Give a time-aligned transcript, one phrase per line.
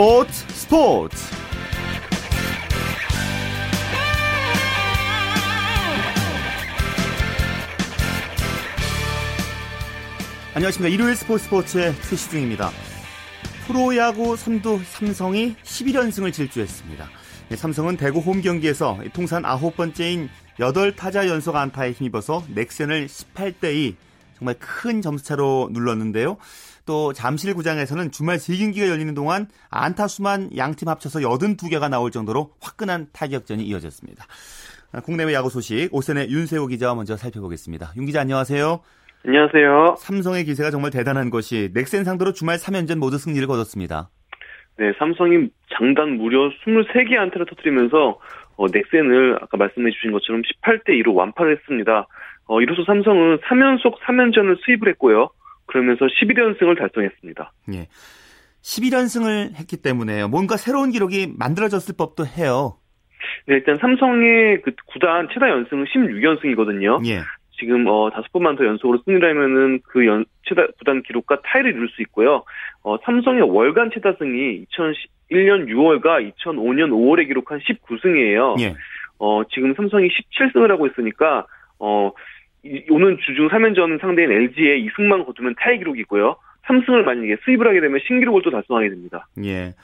[0.00, 1.16] 스포츠 스포츠.
[10.54, 10.88] 안녕하십니까.
[10.88, 12.70] 일요일 스포츠 스포츠의 최시중입니다.
[13.66, 17.06] 프로야구 선두 삼성이 11연승을 질주했습니다.
[17.50, 23.96] 네, 삼성은 대구 홈 경기에서 통산 아홉 번째인 8타자 연속 안타에 힘입어서 넥센을 18대2
[24.38, 26.38] 정말 큰 점수차로 눌렀는데요.
[26.86, 33.62] 또 잠실구장에서는 주말 3경기가 열리는 동안 안타 수만 양팀 합쳐서 82개가 나올 정도로 화끈한 타격전이
[33.64, 34.24] 이어졌습니다.
[34.92, 37.92] 아, 국내외 야구 소식 오선의 윤세호 기자와 먼저 살펴보겠습니다.
[37.96, 38.80] 윤 기자 안녕하세요.
[39.24, 39.96] 안녕하세요.
[39.98, 44.08] 삼성의 기세가 정말 대단한 것이 넥센 상대로 주말 3연전 모두 승리를 거뒀습니다.
[44.78, 48.18] 네, 삼성이 장단 무려 23개 안타를 터뜨리면서
[48.56, 52.06] 어, 넥센을 아까 말씀해 주신 것처럼 18대 2로 완파를 했습니다.
[52.46, 55.30] 어, 이로써 삼성은 3연속 3연전을 수입을 했고요.
[55.70, 57.52] 그러면서 11연승을 달성했습니다.
[57.74, 57.88] 예.
[58.62, 62.76] 11연승을 했기 때문에 뭔가 새로운 기록이 만들어졌을 법도 해요.
[63.46, 67.06] 네, 일단 삼성의 그 구단 최다 연승은 16연승이거든요.
[67.06, 67.20] 예.
[67.58, 71.88] 지금 어 다섯 번만 더 연속으로 승리를 하면은 그 연, 최다 구단 기록과 타이를 이룰
[71.90, 72.44] 수 있고요.
[72.82, 78.60] 어 삼성의 월간 최다승이 2001년 6월과 2005년 5월에 기록한 19승이에요.
[78.60, 78.74] 예.
[79.18, 81.46] 어 지금 삼성이 17승을 하고 있으니까
[81.78, 82.12] 어
[82.90, 86.36] 오는 주중 3연전 상대인 LG의 2승만 거두면 타이 기록이고요.
[86.66, 89.26] 3승을 만약에 수입을 하게 되면 신기록을 또 달성하게 됩니다.
[89.44, 89.74] 예.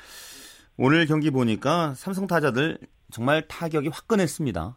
[0.76, 2.78] 오늘 경기 보니까 삼성 타자들
[3.10, 4.76] 정말 타격이 화끈했습니다.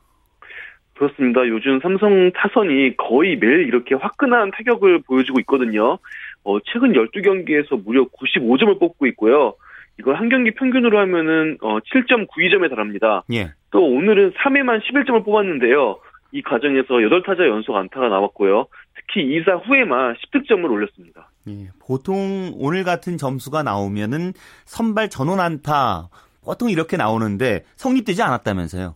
[0.95, 1.47] 그렇습니다.
[1.47, 5.97] 요즘 삼성 타선이 거의 매일 이렇게 화끈한 타격을 보여주고 있거든요.
[6.44, 9.55] 어, 최근 12경기에서 무려 95점을 뽑고 있고요.
[10.00, 13.23] 이걸 한 경기 평균으로 하면은 어, 7.92점에 달합니다.
[13.33, 13.52] 예.
[13.72, 15.99] 또 오늘은 3회만 11점을 뽑았는데요.
[16.31, 18.67] 이 과정에서 8타자 연속 안타가 나왔고요.
[18.95, 21.29] 특히 2사 후에만 10득점을 올렸습니다.
[21.47, 24.33] 예, 보통 오늘 같은 점수가 나오면은
[24.65, 26.09] 선발 전원 안타
[26.43, 28.95] 보통 이렇게 나오는데 성립되지 않았다면서요?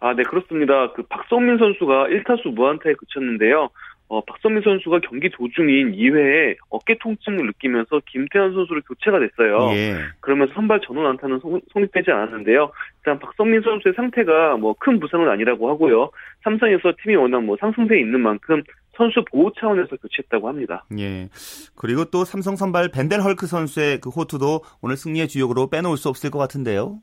[0.00, 0.92] 아, 네, 그렇습니다.
[0.92, 3.70] 그 박성민 선수가 1타수 무안타에 그쳤는데요.
[4.12, 9.70] 어, 박성민 선수가 경기 도중인 2회에 어깨 통증을 느끼면서 김태현 선수를 교체가 됐어요.
[9.74, 9.96] 예.
[10.20, 11.40] 그러면서 선발 전원 안타는
[11.72, 12.70] 성립되지 않았는데요.
[12.98, 16.10] 일단 박성민 선수의 상태가 뭐 큰 부상은 아니라고 하고요.
[16.44, 18.62] 삼성에서 팀이 워낙 뭐 상승세에 있는 만큼
[18.96, 20.84] 선수 보호 차원에서 교체했다고 합니다.
[20.98, 21.28] 예.
[21.74, 26.30] 그리고 또 삼성 선발 벤델 헐크 선수의 그 호투도 오늘 승리의 주역으로 빼놓을 수 없을
[26.30, 26.98] 것 같은데요.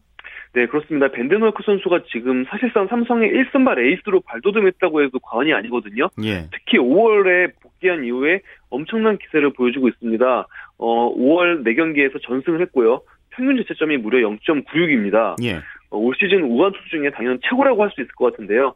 [0.53, 1.09] 네, 그렇습니다.
[1.09, 6.09] 벤데노크 선수가 지금 사실상 삼성의 1선발 에이스로 발돋움했다고 해도 과언이 아니거든요.
[6.23, 6.47] 예.
[6.51, 10.47] 특히 5월에 복귀한 이후에 엄청난 기세를 보여주고 있습니다.
[10.79, 13.01] 어, 5월 4경기에서 전승을 했고요.
[13.29, 15.35] 평균 자체점이 무려 0.96입니다.
[15.43, 15.57] 예.
[15.91, 18.73] 어, 올 시즌 우한 투수 중에 당연 최고라고 할 수 있을 것 같은데요.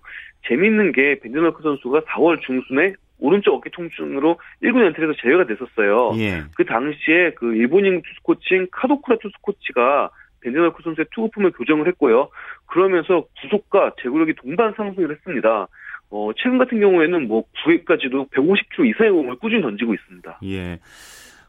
[0.47, 6.12] 재미있는 게 벤데노크 선수가 4월 중순에 오른쪽 어깨 통증으로 1군 연틀에서 제외가 됐었어요.
[6.17, 6.44] 예.
[6.56, 10.09] 그 당시에 그 일본인 투수 코치인 카도쿠라 투수 코치가
[10.43, 12.29] 벤제나크 선수의 투구품을 교정을 했고요.
[12.67, 15.67] 그러면서 구속과 제구력이 동반 상승을 했습니다.
[16.09, 20.39] 어, 최근 같은 경우에는 뭐 9회까지도 150km 이상의 공을 꾸준히 던지고 있습니다.
[20.45, 20.79] 예.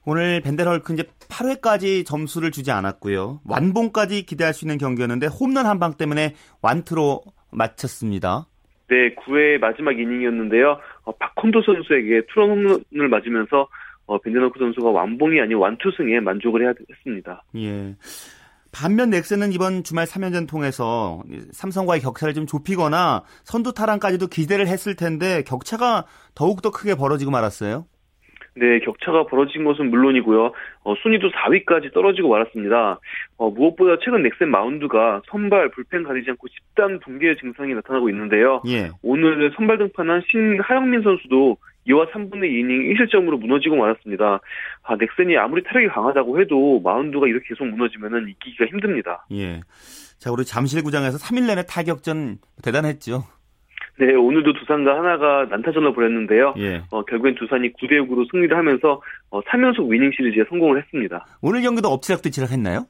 [0.07, 3.41] 오늘 벤델헐크 이제 8회까지 점수를 주지 않았고요.
[3.47, 7.23] 완봉까지 기대할 수 있는 경기였는데 홈런 한 방 때문에 완투로
[7.53, 8.47] 마쳤습니다.
[8.89, 10.79] 네, 9회 마지막 이닝이었는데요.
[11.05, 13.67] 어, 박콘도 선수에게 투런 홈런을 맞으면서
[14.07, 17.43] 어, 벤데너크 선수가 완봉이 아닌 완투승에 만족을 해야 했습니다.
[17.57, 17.95] 예.
[18.75, 25.45] 반면 넥슨은 이번 주말 3연전 통해서 삼성과의 격차를 좀 좁히거나 선두 탈환까지도 기대를 했을 텐데
[25.45, 27.87] 격차가 더욱더 크게 벌어지고 말았어요.
[28.57, 30.53] 네, 격차가 벌어진 것은 물론이고요.
[30.85, 33.01] 어, 순위도 4위까지 떨어지고 말았습니다.
[33.37, 38.63] 어, 무엇보다 최근 넥센 마운드가 선발, 불펜 가리지 않고 집단 붕괴 증상이 나타나고 있는데요.
[38.69, 38.91] 예.
[39.03, 41.57] 오늘 선발 등판한 신하영민 선수도
[41.89, 44.41] 2와 3분의 2이닝 1실점으로 무너지고 말았습니다.
[44.85, 49.27] 아, 넥센이 아무리 타력이 강하다고 해도 마운드가 이렇게 계속 무너지면 이기기가 힘듭니다.
[49.33, 49.61] 예.
[50.19, 53.25] 자, 우리 잠실구장에서 3일 내내 타격전 대단했죠.
[53.99, 56.55] 네, 오늘도 두산과 하나가 난타전을 벌였는데요.
[56.59, 56.83] 예.
[56.91, 59.01] 어, 결국엔 두산이 9대 6으로 승리를 하면서
[59.31, 61.25] 어, 3연속 위닝 시리즈에 성공을 했습니다.
[61.43, 62.87] 오늘 경기도 엎치락뒤치락 했나요?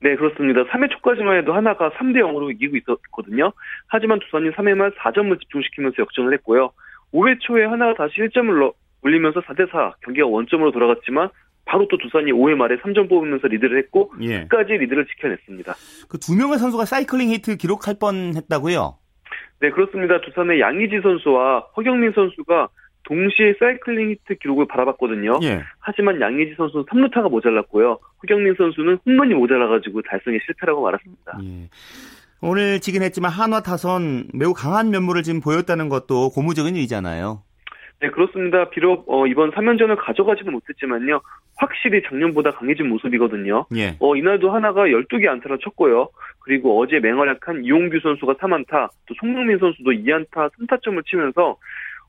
[0.00, 0.64] 네, 그렇습니다.
[0.64, 3.52] 3회 초까지만 해도 하나가 3대 0으로 이기고 있었거든요.
[3.88, 6.70] 하지만 두산이 3회 말 4점을 집중시키면서 역전을 했고요.
[7.12, 8.72] 5회 초에 하나가 다시 1점을
[9.02, 11.28] 올리면서 4대 4 경기가 원점으로 돌아갔지만
[11.66, 14.46] 바로 또 두산이 5회 말에 3점 뽑으면서 리드를 했고 예.
[14.46, 15.74] 끝까지 리드를 지켜냈습니다.
[16.08, 18.96] 그 두 명의 선수가 사이클링 히트 기록할 뻔했다고요?
[19.60, 20.20] 네, 그렇습니다.
[20.20, 22.68] 두산의 양의지 선수와 허경민 선수가
[23.04, 25.38] 동시에 사이클링 히트 기록을 바라봤거든요.
[25.42, 25.62] 예.
[25.78, 27.98] 하지만 양의지 선수는 3루타가 모자랐고요.
[28.22, 31.38] 허경민 선수는 홈런이 모자라가지고 달성에 실패하고 말았습니다.
[31.44, 31.68] 예.
[32.42, 37.42] 오늘 지긴 했지만 한화 타선 매우 강한 면모를 지금 보였다는 것도 고무적인 일이잖아요.
[38.00, 38.68] 네, 그렇습니다.
[38.70, 41.20] 비록 어, 이번 3연전을 가져가지는 못했지만요.
[41.56, 43.66] 확실히 작년보다 강해진 모습이거든요.
[43.74, 43.96] 예.
[44.00, 46.08] 어, 이날도 하나가 12개 안타를 쳤고요.
[46.40, 51.56] 그리고 어제 맹활약한 이용규 선수가 3안타, 또 송명민 선수도 2안타 3타점을 치면서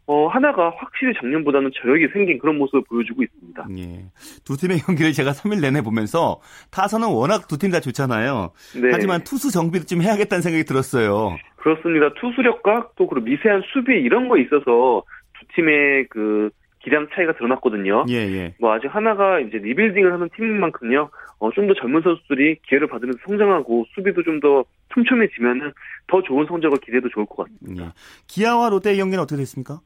[0.10, 3.68] 어, 하나가 확실히 작년보다는 저력이 생긴 그런 모습을 보여주고 있습니다.
[3.78, 4.06] 예.
[4.46, 6.40] 두 팀의 경기를 제가 3일 내내 보면서
[6.72, 8.52] 타선은 워낙 두 팀 다 좋잖아요.
[8.82, 8.90] 네.
[8.92, 11.36] 하지만 투수 정비도 좀 해야겠다는 생각이 들었어요.
[11.58, 12.14] 그렇습니다.
[12.22, 15.04] 투수력과 또 그리고 미세한 수비 이런 거 있어서
[15.40, 16.50] 두 팀의 그
[16.80, 18.06] 기량 차이가 드러났거든요.
[18.10, 18.54] 예, 예.
[18.60, 21.10] 뭐 아직 하나가 이제 리빌딩을 하는 팀인 만큼요.
[21.40, 24.64] 어, 좀 더 젊은 선수들이 기회를 받으면서 성장하고 수비도 좀 더
[24.94, 25.74] 촘촘해지면은
[26.08, 27.86] 더 좋은 성적을 기대해도 좋을 것 같습니다.
[27.86, 27.90] 예.
[28.28, 29.82] 기아와 롯데의 경기는 어떻게 됐습니까?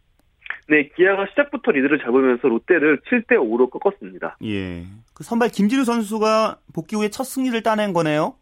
[0.70, 4.38] 네, 기아가 시작부터 리드를 잡으면서 롯데를 7대 5로 꺾었습니다.
[4.46, 4.84] 예.
[5.14, 8.36] 그 선발 김진우 선수가 복귀 후에 첫 승리를 따낸 거네요.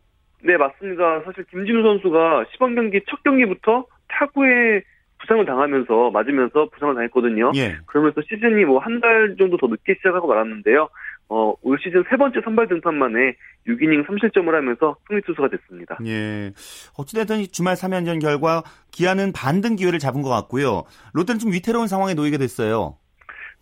[0.44, 1.22] 네, 맞습니다.
[1.26, 4.82] 사실 김진우 선수가 시범 경기 첫 경기부터 타구에
[5.20, 7.52] 부상을 당하면서 맞으면서 부상을 당했거든요.
[7.56, 7.78] 예.
[7.86, 10.90] 그러면서 시즌이 뭐 한 달 정도 더 늦게 시작하고 말았는데요.
[11.30, 13.36] 어, 올 시즌 세 번째 선발 등판 만에
[13.68, 15.98] 6이닝 3실점을 하면서 승리 투수가 됐습니다.
[16.06, 16.52] 예.
[16.98, 20.84] 어찌됐든 주말 3연전 결과 기아는 반등 기회를 잡은 것 같고요.
[21.14, 22.96] 롯데는 좀 위태로운 상황에 놓이게 됐어요.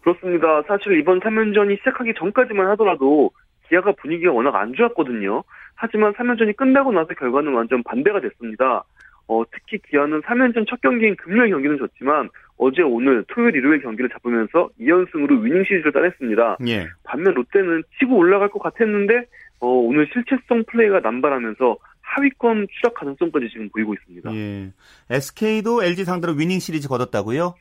[0.02, 0.62] 그렇습니다.
[0.68, 3.32] 사실 이번 3연전이 시작하기 전까지만 하더라도
[3.68, 5.44] 기아가 분위기가 워낙 안 좋았거든요.
[5.76, 8.84] 하지만 3연전이 끝나고 나서 결과는 완전 반대가 됐습니다.
[9.28, 14.70] 어, 특히 기아는 3연전 첫 경기인 금요일 경기는 졌지만 어제 오늘 토요일 일요일 경기를 잡으면서
[14.80, 16.58] 2연승으로 위닝 시리즈를 따냈습니다.
[16.68, 16.88] 예.
[17.04, 19.26] 반면 롯데는 치고 올라갈 것 같았는데
[19.60, 24.34] 어, 오늘 실체성 플레이가 남발하면서 하위권 추락 가능성까지 지금 보이고 있습니다.
[24.34, 24.72] 예.
[25.10, 27.56] SK도 LG 상대로 위닝 시리즈 거뒀다고요?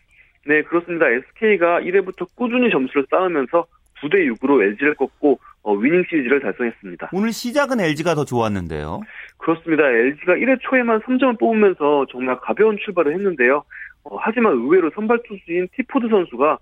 [0.46, 1.06] 네, 그렇습니다.
[1.08, 3.66] SK가 1회부터 꾸준히 점수를 쌓으면서
[4.00, 7.10] 9대 6으로 LG를 꺾고 어, 위닝 시리즈를 달성했습니다.
[7.12, 9.00] 오늘 시작은 LG가 더 좋았는데요.
[9.36, 9.82] 그렇습니다.
[9.88, 13.64] LG가 1회 초에만 3점을 뽑으면서 정말 가벼운 출발을 했는데요.
[14.04, 16.58] 어, 하지만 의외로 선발 투수인 티포드 선수가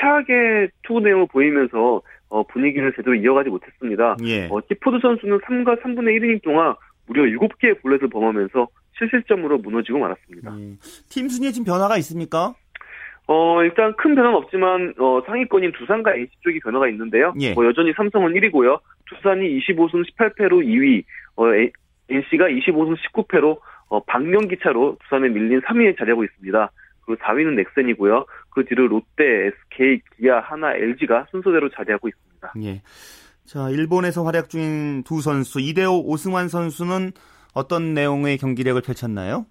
[0.00, 4.16] 최악의 투구 내용을 보이면서 어, 분위기를 제대로 이어가지 못했습니다.
[4.24, 4.48] 예.
[4.50, 6.74] 어, 티포드 선수는 3과 3분의 1이닝 동안
[7.06, 8.66] 무려 7개의 볼넷을 범하면서
[8.98, 10.50] 실실점으로 무너지고 말았습니다.
[10.50, 10.78] 음,
[11.08, 12.54] 팀 순위에 지금 변화가 있습니까?
[13.28, 17.34] 어, 일단 큰 변화는 없지만, 어, 상위권인 두산과 NC 쪽이 변화가 있는데요.
[17.40, 17.52] 예.
[17.52, 18.80] 뭐 여전히 삼성은 1위고요.
[19.04, 21.04] 두산이 25승 18패로 2위,
[21.36, 21.44] 어,
[22.08, 23.58] NC가 25승 19패로,
[23.88, 26.70] 어, 방명기 차로 두산에 밀린 3위에 자리하고 있습니다.
[27.04, 28.24] 그리고 4위는 넥센이고요.
[28.48, 32.52] 그 뒤로 롯데, SK, 기아, 하나, LG가 순서대로 자리하고 있습니다.
[32.62, 32.80] 예.
[33.44, 37.12] 자, 일본에서 활약 중인 두 선수, 이대호, 오승환 선수는
[37.52, 39.44] 어떤 내용의 경기력을 펼쳤나요?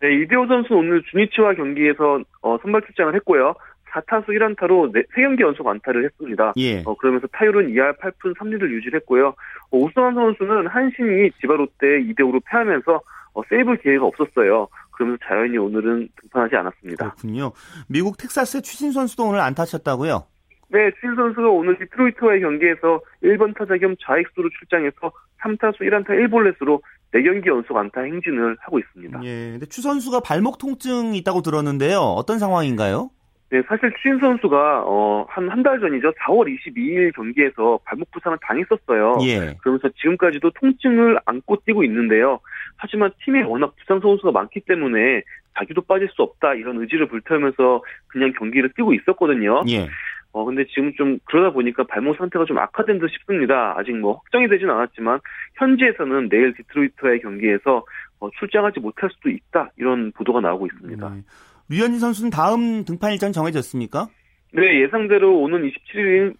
[0.00, 3.54] 네, 이대호 선수 오늘 주니치와 경기에서 어, 선발 출장을 했고요.
[3.92, 6.52] 4타수 1안타로 3경기 연속 안타를 했습니다.
[6.56, 6.82] 예.
[6.86, 9.28] 어, 그러면서 타율은 2할 8푼 3리를 유지했고요.
[9.28, 9.34] 어,
[9.70, 13.00] 오승환 선수는 한신이 지바롯데 2대5로 패하면서
[13.34, 14.68] 어, 세이브 기회가 없었어요.
[14.92, 17.10] 그러면서 자연히 오늘은 등판하지 않았습니다.
[17.10, 17.52] 그렇군요.
[17.88, 20.24] 미국 텍사스의 추신 선수도 오늘 안타 쳤다고요?
[20.68, 25.12] 네, 추신 선수가 오늘 디트로이트와의 경기에서 1번 타자 겸 좌익수로 출장해서
[25.42, 26.80] 3타수 1안타 1볼넷으로
[27.12, 29.20] 4경기 연속 안타 행진을 하고 있습니다.
[29.24, 29.50] 예.
[29.52, 31.98] 근데 추 선수가 발목 통증이 있다고 들었는데요.
[32.00, 33.10] 어떤 상황인가요?
[33.50, 36.12] 네, 사실 추신 선수가 어, 한한 달 전이죠.
[36.12, 39.18] 4월 22일 경기에서 발목 부상을 당했었어요.
[39.22, 39.56] 예.
[39.60, 42.38] 그러면서 지금까지도 통증을 안고 뛰고 있는데요.
[42.76, 45.22] 하지만 팀에 워낙 부상 선수가 많기 때문에
[45.58, 49.62] 자기도 빠질 수 없다 이런 의지를 불태우면서 그냥 경기를 뛰고 있었거든요.
[49.68, 49.88] 예.
[50.32, 53.74] 어, 근데 지금 좀 그러다 보니까 발목 상태가 좀 악화된 듯 싶습니다.
[53.76, 55.20] 아직 뭐 확정이 되진 않았지만,
[55.56, 57.84] 현지에서는 내일 디트로이트와의 경기에서
[58.20, 59.70] 어, 출장하지 못할 수도 있다.
[59.76, 61.08] 이런 보도가 나오고 있습니다.
[61.08, 61.22] 네.
[61.70, 64.08] 류현진 선수는 다음 등판 일정 정해졌습니까?
[64.52, 66.34] 네, 예상대로 오는 27일,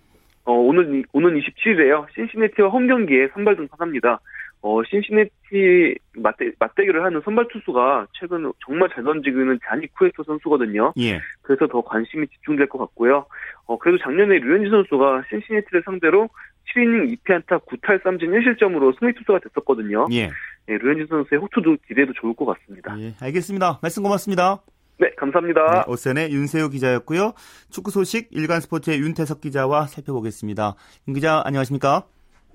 [0.45, 2.07] 어, 오늘, 오는 27일에요.
[2.15, 4.21] 신시내티와 홈 경기에 선발 등판합니다.
[4.63, 10.93] 어, 신시내티 맞대, 맞대결을 하는 선발 투수가 최근 정말 잘 던지고 있는 자니 쿠에토 선수거든요.
[10.99, 11.21] 예.
[11.43, 13.27] 그래서 더 관심이 집중될 것 같고요.
[13.67, 16.29] 어, 그래도 작년에 류현진 선수가 신시내티를 상대로
[16.75, 20.07] 7이닝 2피안타 9탈 3진 1실점으로 승리 투수가 됐었거든요.
[20.13, 20.27] 예.
[20.67, 22.95] 네, 류현진 선수의 호투도 기대도 좋을 것 같습니다.
[23.01, 23.79] 예, 알겠습니다.
[23.81, 24.61] 말씀 고맙습니다.
[24.99, 25.85] 네, 감사합니다.
[25.87, 27.33] 네, 오센의 윤세호 기자였고요.
[27.71, 30.75] 축구 소식 일간 스포츠의 윤태석 기자와 살펴보겠습니다.
[31.09, 32.05] 윤 기자 안녕하십니까?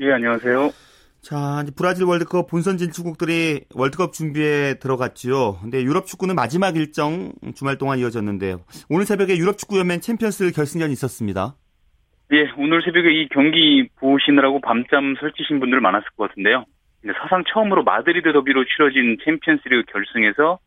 [0.01, 0.94] 예, 안녕하세요.
[1.25, 5.57] 자, 이제 브라질 월드컵 본선 진출국들이 월드컵 준비에 들어갔지요.
[5.59, 8.61] 근데 유럽 축구는 마지막 일정 주말 동안 이어졌는데요.
[8.91, 11.55] 오늘 새벽에 유럽 축구 연맹 챔피언스 결승전이 있었습니다.
[12.31, 16.65] 예, 오늘 새벽에 이 경기 보시느라고 밤잠 설치신 분들 많았을 것 같은데요.
[17.19, 20.59] 사상 처음으로 마드리드 더비로 치러진 챔피언스리그 결승에서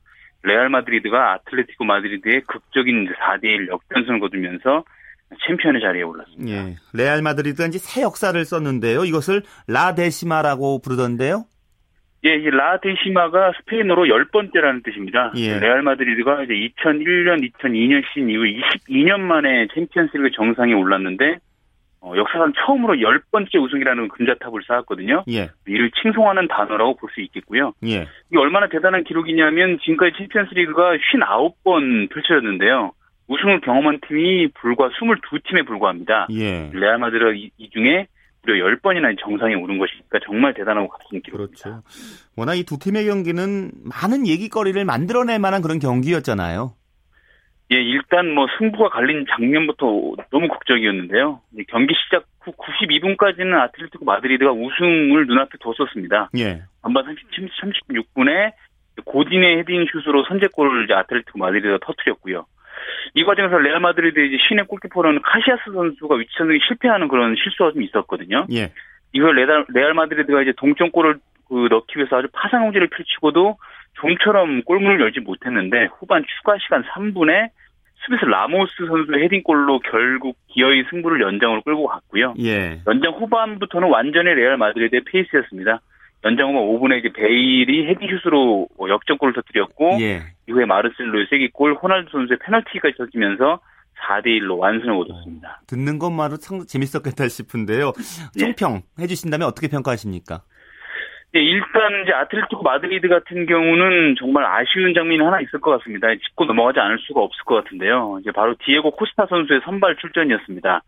[0.43, 4.83] 레알 마드리드가 아틀레티코 마드리드에 극적인 4대1 역전승을 거두면서
[5.47, 6.51] 챔피언의 자리에 올랐습니다.
[6.51, 6.77] 예.
[6.95, 9.05] 레알 마드리드가 이제 새 역사를 썼는데요.
[9.05, 11.45] 이것을 라데시마라고 부르던데요.
[12.25, 15.33] 예, 이 라데시마가 스페인어로 10번째라는 뜻입니다.
[15.37, 15.61] 예.
[15.61, 21.39] 레알 마드리드가 이제 2001년, 2002년 시즌 이후 12년 만에 챔피언스리그 정상에 올랐는데
[22.01, 25.25] 어, 역사상 처음으로 10번째 우승이라는 금자탑을 쌓았거든요.
[25.29, 25.51] 예.
[25.67, 27.73] 이를 칭송하는 단어라고 볼 수 있겠고요.
[27.87, 28.07] 예.
[28.31, 32.93] 이게 얼마나 대단한 기록이냐면 지금까지 챔피언스리그가 59번 펼쳐졌는데요.
[33.29, 36.27] 우승을 경험한 팀이 불과 22팀에 불과합니다.
[36.33, 36.71] 예.
[36.73, 38.07] 레알 마드리드가 이, 이 중에
[38.43, 41.63] 무려 10번이나 정상에 오른 것이니까 정말 대단하고 값진 기록입니다.
[41.63, 41.83] 그렇죠.
[42.37, 46.73] 워낙 이 두 팀의 경기는 많은 얘기거리를 만들어낼 만한 그런 경기였잖아요.
[47.71, 49.85] 예, 일단 뭐 승부가 갈린 장면부터
[50.31, 51.43] 너무 극적이었는데요.
[51.69, 56.31] 경기 시작 후 92분까지는 아틀레티코 마드리드가 우승을 눈앞에 뒀었습니다.
[56.39, 56.63] 예.
[56.81, 58.53] 반반 36분에
[59.05, 62.47] 고딘의 헤딩 슛으로 선제골을 아틀레티코 마드리드가 터뜨렸고요.
[63.15, 67.83] 이 과정에서 레알 마드리드 이제 신의 골키퍼라는 카시아스 선수가 위치 선정이 실패하는 그런 실수가 좀
[67.83, 68.47] 있었거든요.
[68.53, 68.73] 예.
[69.13, 71.19] 이걸 레알, 레알 마드리드가 이제 동점골을
[71.49, 73.57] 그 넣기 위해서 아주 파상공세를 펼치고도
[74.01, 77.51] 좀처럼 골문을 열지 못했는데 후반 추가 시간 3분에
[78.05, 82.35] 세르히오 라모스 선수의 헤딩골로 결국 기어이 승부를 연장으로 끌고 갔고요.
[82.41, 82.81] 예.
[82.87, 85.81] 연장 후반부터는 완전히 레알 마드리드의 페이스였습니다.
[86.25, 90.23] 연장 후반 5분에 이제 베일이 헤딩슛으로 역전골을 터뜨렸고 예.
[90.49, 93.61] 이후에 마르셀로의 쐐기골, 호날두 선수의 페널티까지 터지면서
[94.01, 95.63] 4대 1로 완승을 거뒀습니다.
[95.67, 97.93] 듣는 것만으로 참 재밌었겠다 싶은데요.
[98.39, 99.03] 총평 예.
[99.03, 100.43] 해주신다면 어떻게 평가하십니까?
[101.33, 106.09] 네, 일단 이제 아틀레티코 마드리드 같은 경우는 정말 아쉬운 장면이 하나 있을 것 같습니다.
[106.15, 108.19] 짚고 넘어가지 않을 수가 없을 것 같은데요.
[108.23, 110.83] 이제 바로 디에고 코스타 선수의 선발 출전이었습니다.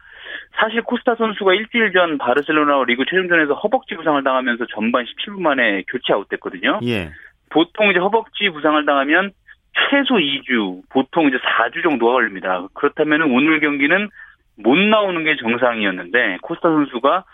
[0.59, 6.15] 사실 코스타 선수가 일주일 전 바르셀로나 리그 최종전에서 허벅지 부상을 당하면서 전반 17분 만에 교체
[6.15, 6.81] 아웃됐거든요.
[6.85, 7.11] 예.
[7.51, 9.33] 보통 이제 허벅지 부상을 당하면
[9.91, 12.67] 최소 2주, 보통 이제 4주 정도가 걸립니다.
[12.75, 14.09] 그렇다면 오늘 경기는
[14.57, 17.25] 못 나오는 게 정상이었는데 코스타 선수가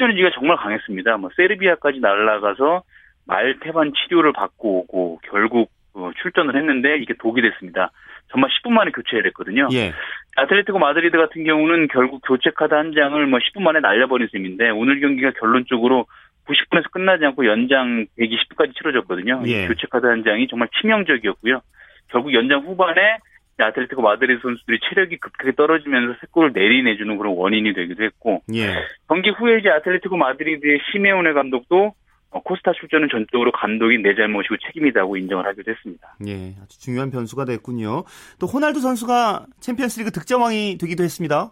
[0.00, 1.18] 출전 의지가 정말 강했습니다.
[1.18, 2.82] 뭐 세르비아까지 날아가서
[3.26, 7.90] 말 태반 치료를 받고 오고 결국 어, 출전을 했는데 이게 독이 됐습니다.
[8.28, 9.68] 정말 10분 만에 교체를 했거든요.
[9.72, 9.92] 예.
[10.36, 15.00] 아틀레티코 마드리드 같은 경우는 결국 교체 카드 한 장을 뭐 10분 만에 날려버린 셈인데 오늘
[15.00, 16.06] 경기가 결론적으로
[16.46, 19.42] 90분에서 끝나지 않고 연장 120분까지 치러졌거든요.
[19.46, 19.66] 예.
[19.66, 21.60] 교체 카드 한 장이 정말 치명적이었고요.
[22.08, 23.18] 결국 연장 후반에
[23.62, 28.74] 아틀레티코 마드리드 선수들이 체력이 급하게 떨어지면서 세 골을 내리 내주는 그런 원인이 되기도 했고 예.
[29.08, 31.94] 경기 후에 이제 아틀레티코 마드리드의 시메오네 감독도
[32.32, 36.14] 어, 코스타 출전은 전적으로 감독이 내 잘못이고 책임이다고 인정을 하기도 했습니다.
[36.28, 38.04] 예, 아주 중요한 변수가 됐군요.
[38.38, 41.50] 또 호날두 선수가 챔피언스리그 득점왕이 되기도 했습니다.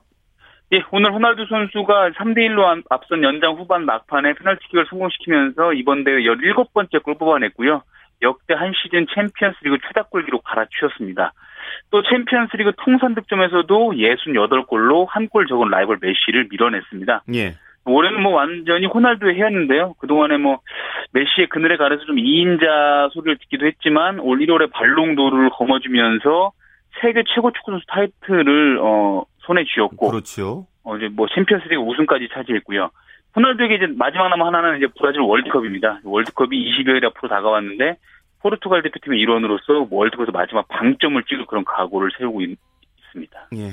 [0.72, 7.16] 예, 오늘 호날두 선수가 3대1로 앞선 연장 후반 막판에 페널티킥을 성공시키면서 이번 대회 17번째 골
[7.18, 7.82] 뽑아냈고요.
[8.22, 11.32] 역대 한 시즌 챔피언스 리그 최다 골 기록 갈아치웠습니다.
[11.90, 17.22] 또 챔피언스리그 통산 득점에서도 68골로 한 골 적은 라이벌 메시를 밀어냈습니다.
[17.34, 17.54] 예.
[17.84, 19.94] 올해는 뭐 완전히 호날두의 해였는데요.
[19.98, 20.60] 그동안에 뭐
[21.12, 26.52] 메시의 그늘에 가려서 좀 2인자 소리를 듣기도 했지만 올 1월에 발롱도르를 거머쥐면서
[27.00, 30.66] 세계 최고 축구 선수 타이틀을 어 손에 쥐었고 그렇죠.
[30.84, 32.90] 어 이제 뭐 챔피언스리그 우승까지 차지했고요.
[33.36, 36.00] 호날두에게 이제 마지막 남은 하나는 이제 브라질 월드컵입니다.
[36.04, 37.96] 월드컵이 20여일 앞으로 다가왔는데
[38.40, 42.58] 포르투갈 대표팀의 일원으로서 월드컵에서 마지막 방점을 찍을 그런 각오를 세우고 있,
[43.12, 43.72] 습니다 예.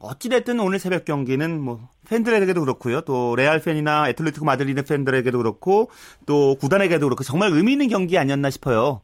[0.00, 3.00] 어찌됐든 오늘 새벽 경기는 뭐 팬들에게도 그렇고요.
[3.02, 5.90] 또 레알 팬이나 애틀레티코 마드리드 팬들에게도 그렇고
[6.26, 9.02] 또 구단에게도 그렇고 정말 의미 있는 경기 아니었나 싶어요.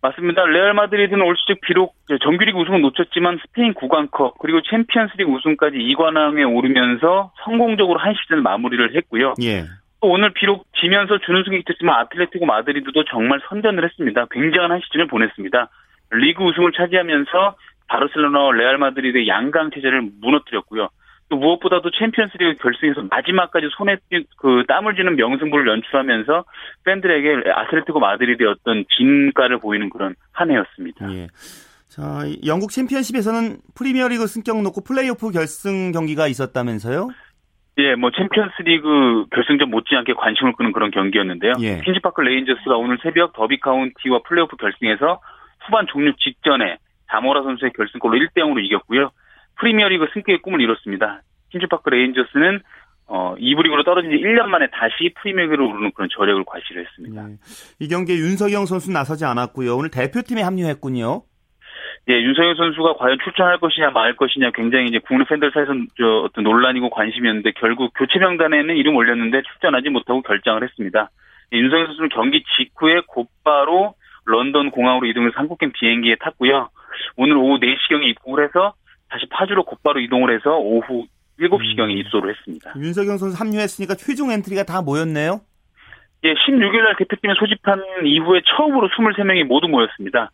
[0.00, 0.44] 맞습니다.
[0.44, 7.32] 레알 마드리드는 올 시즌 비록 정규리그 우승을 놓쳤지만 스페인 국왕컵 그리고 챔피언스리그 우승까지 2관왕에 오르면서
[7.44, 9.34] 성공적으로 한 시즌 마무리를 했고요.
[9.42, 9.64] 예.
[10.00, 14.26] 또 오늘 비록 지면서 준우승이었지만 아틀레티코 마드리드도 정말 선전을 했습니다.
[14.30, 15.68] 굉장한 한 시즌을 보냈습니다.
[16.12, 17.56] 리그 우승을 차지하면서
[17.88, 20.88] 바르셀로나 레알 마드리드의 양강 체제를 무너뜨렸고요.
[21.30, 23.96] 또 무엇보다도 챔피언스리그 결승에서 마지막까지 손에
[24.38, 26.44] 그 땀을 쥐는 명승부를 연출하면서
[26.84, 31.12] 팬들에게 아틀레티코 마드리드의 어떤 진가를 보이는 그런 한 해였습니다.
[31.12, 31.28] 예.
[31.88, 37.08] 자, 영국 챔피언십에서는 프리미어리그 승격 놓고 플레이오프 결승 경기가 있었다면서요?
[37.78, 41.54] 예, 뭐 챔피언스리그 결승전 못지않게 관심을 끄는 그런 경기였는데요.
[41.60, 41.80] 예.
[41.84, 45.20] 퀸즈파크 레인저스가 오늘 새벽 더비 카운티와 플레이오프 결승에서
[45.64, 49.10] 후반 종료 직전에 자모라 선수의 결승골로 1대 0으로 이겼고요.
[49.60, 51.22] 프리미어리그 승격의 꿈을 이뤘습니다.
[51.50, 52.60] 퀸즈파크 레인저스는
[53.06, 57.30] 어, 2부 리그로 떨어진 지 1년 만에 다시 프리미어리그로 오르는 그런 저력을 과시를 했습니다.
[57.30, 57.36] 예.
[57.78, 59.76] 이 경기에 윤석영 선수 나서지 않았고요.
[59.76, 61.22] 오늘 대표팀에 합류했군요.
[62.10, 66.44] 예, 윤석영 선수가 과연 출전할 것이냐 말 것이냐 굉장히 이제 국내 팬들 사이에서 저 어떤
[66.44, 71.10] 논란이고 관심이었는데 결국 교체 명단에는 이름 올렸는데 출전하지 못하고 결장을 했습니다.
[71.52, 76.70] 예, 윤석영 선수는 경기 직후에 곧바로 런던 공항으로 이동해서 한국행 비행기에 탔고요.
[77.16, 78.74] 오늘 오후 4시경에 입국을 해서
[79.10, 81.06] 다시 파주로 곧바로 이동을 해서 오후
[81.38, 81.98] 7시경에 음.
[81.98, 82.72] 입소를 했습니다.
[82.76, 85.40] 윤석영 선수 합류했으니까 최종 엔트리가 다 모였네요?
[86.24, 90.30] 예, 16일 날 대표팀을 소집한 이후에 처음으로 23명이 모두 모였습니다.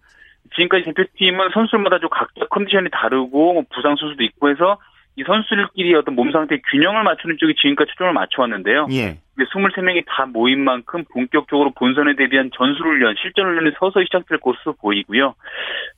[0.55, 4.79] 지금까지 대표팀은 선수들마다 좀 각자 컨디션이 다르고 뭐 부상 선수도 있고 해서
[5.17, 8.89] 이 선수들끼리 어떤 몸 상태 균형을 맞추는 쪽에 지금까지 초점을 맞춰왔는데요.
[8.93, 9.19] 예.
[9.39, 15.35] 23명이 다 모인 만큼 본격적으로 본선에 대비한 전술훈련, 실전훈련이 서서히 시작될 것으로 보이고요.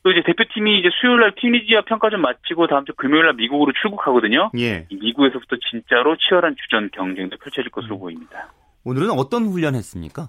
[0.03, 4.51] 또 이제 대표팀이 이제 수요일 날 튀니지와 평가전 마치고 다음 주 금요일 날 미국으로 출국하거든요.
[4.59, 4.87] 예.
[4.91, 8.01] 미국에서부터 진짜로 치열한 주전 경쟁도 펼쳐질 것으로 음.
[8.01, 8.53] 보입니다.
[8.85, 10.29] 오늘은 어떤 훈련했습니까?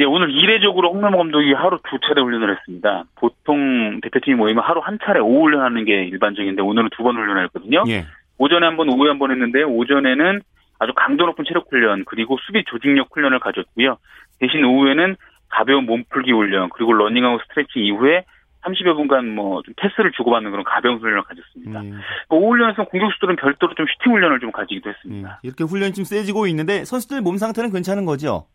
[0.00, 3.04] 예, 오늘 이례적으로 홍명보 감독이 하루 두 차례 훈련을 했습니다.
[3.14, 7.84] 보통 대표팀이 모이면 하루 한 차례 오후 훈련하는 게 일반적인데 오늘은 두 번 훈련을 했거든요.
[7.88, 8.04] 예.
[8.38, 10.40] 오전에 한 번, 오후에 한 번 했는데 오전에는
[10.80, 13.98] 아주 강도 높은 체력 훈련 그리고 수비 조직력 훈련을 가졌고요.
[14.40, 15.16] 대신 오후에는
[15.48, 18.24] 가벼운 몸풀기 훈련 그리고 러닝하고 스트레칭 이후에
[18.64, 21.80] 30여 분간 뭐 좀 패스를 주고받는 그런 가벼운 훈련을 가졌습니다.
[21.82, 22.00] 음.
[22.30, 25.28] 오후 훈련에서 공격수들은 별도로 좀 슈팅 훈련을 좀 가지기도 했습니다.
[25.28, 25.46] 음.
[25.46, 28.46] 이렇게 훈련이 좀 세지고 있는데 선수들 몸 상태는 괜찮은 거죠?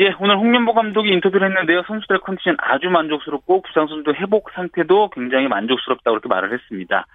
[0.00, 1.82] 예, 오늘 홍명보 감독이 인터뷰를 했는데요.
[1.86, 7.06] 선수들의 컨디션 아주 만족스럽고 부상 선수도 회복 상태도 굉장히 만족스럽다고 그렇게 말을 했습니다.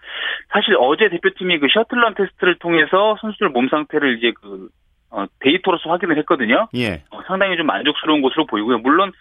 [0.49, 4.67] 사실 어제 대표팀이 그 셔틀런 테스트를 통해서 선수들 몸 상태를 이제 그
[5.11, 6.67] 어, 데이터로서 확인을 했거든요.
[6.75, 7.03] 예.
[7.11, 8.79] 어, 상당히 좀 만족스러운 것으로 보이고요.
[8.79, 9.13] 물론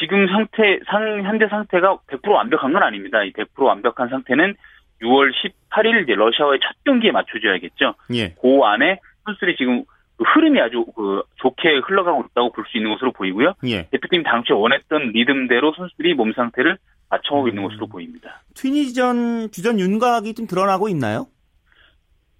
[0.00, 3.22] 지금 상태 상 현재 상태가 100% 완벽한 건 아닙니다.
[3.22, 4.56] 이 100% 완벽한 상태는
[5.02, 5.30] 6월
[5.70, 7.94] 18일 이제 러시아와의 첫 경기에 맞춰줘야겠죠.
[8.14, 8.34] 예.
[8.40, 13.12] 그 안에 선수들이 지금 그 흐름이 아주 그 좋게 흘러가고 있다고 볼 수 있는 것으로
[13.12, 13.54] 보이고요.
[13.66, 13.88] 예.
[13.90, 16.78] 대표팀 당초 원했던 리듬대로 선수들이 몸 상태를
[17.10, 17.48] 맞춰가고 음.
[17.48, 18.42] 있는 것으로 보입니다.
[18.54, 21.26] 튀니전 주전 윤곽이 좀 드러나고 있나요?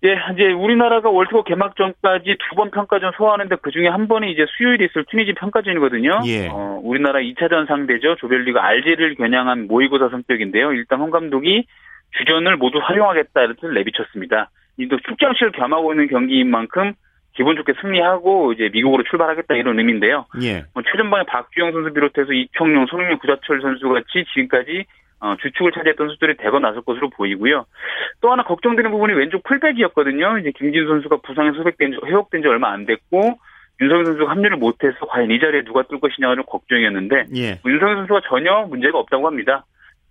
[0.05, 4.45] 예, 이제 우리나라가 월드컵 개막 전까지 두 번 평가전 소화하는데 그 중에 한 번이 이제
[4.57, 6.21] 수요일에 있을 튀니지 평가전이거든요.
[6.27, 6.49] 예.
[6.49, 8.17] 어, 우리나라 2차전 상대죠.
[8.17, 10.73] 조별리그 알제를 겨냥한 모의고사 성격인데요.
[10.73, 11.65] 일단 홍 감독이
[12.19, 14.51] 주전을 모두 활용하겠다 이렇게 내비쳤습니다.
[14.79, 16.93] 이또 출장식을 겸하고 있는 경기인 만큼
[17.35, 20.27] 기분 좋게 승리하고 이제 미국으로 출발하겠다 이런 의미인데요.
[20.43, 20.65] 예.
[20.73, 24.85] 뭐 최전방에 박주영 선수 비롯해서 이청용, 손흥민, 구자철 선수 같이 지금까지
[25.21, 27.65] 어, 주축을 차지했던 선수들이 대거 나설 것으로 보이고요.
[28.21, 30.39] 또 하나 걱정되는 부분이 왼쪽 풀백이었거든요.
[30.39, 33.39] 이제 김진 선수가 부상에서 회복된, 회복된 지 얼마 안 됐고
[33.81, 37.61] 윤석열 선수가 합류를 못해서 과연 이 자리에 누가 뜰 것이냐가 좀 걱정이었는데 예.
[37.63, 39.65] 뭐 윤석열 선수가 전혀 문제가 없다고 합니다.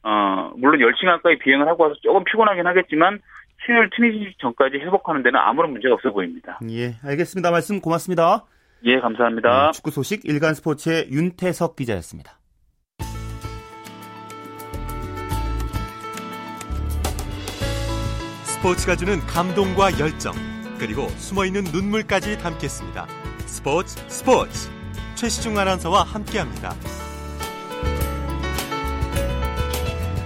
[0.04, 3.20] 어, 물론 10시간 가까이 비행을 하고 와서 조금 피곤하긴 하겠지만
[3.66, 6.60] 수요일 트니지 전까지 회복하는 데는 아무런 문제가 없어 보입니다.
[6.70, 7.52] 예, 알겠습니다.
[7.52, 8.46] 말씀 고맙습니다.
[8.86, 9.68] 예, 감사합니다.
[9.68, 12.40] 네, 축구 소식 일간 스포츠의 윤태석 기자였습니다.
[18.44, 20.34] 스포츠가 주는 감동과 열정,
[20.80, 23.08] 그리고 숨어있는 눈물까지 담겠습니다.
[23.40, 24.70] 스포츠 스포츠
[25.16, 26.74] 최시중 아나운서와 함께합니다.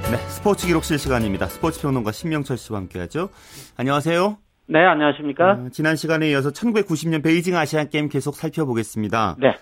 [0.10, 1.48] 네, 스포츠 기록실 시간입니다.
[1.48, 3.28] 스포츠 평론가 신명철 씨와 함께하죠.
[3.78, 4.38] 안녕하세요.
[4.68, 5.52] 네, 안녕하십니까?
[5.52, 9.36] 어, 지난 시간에 이어서 1990년 베이징 아시안 게임 계속 살펴보겠습니다.
[9.38, 9.58] 네.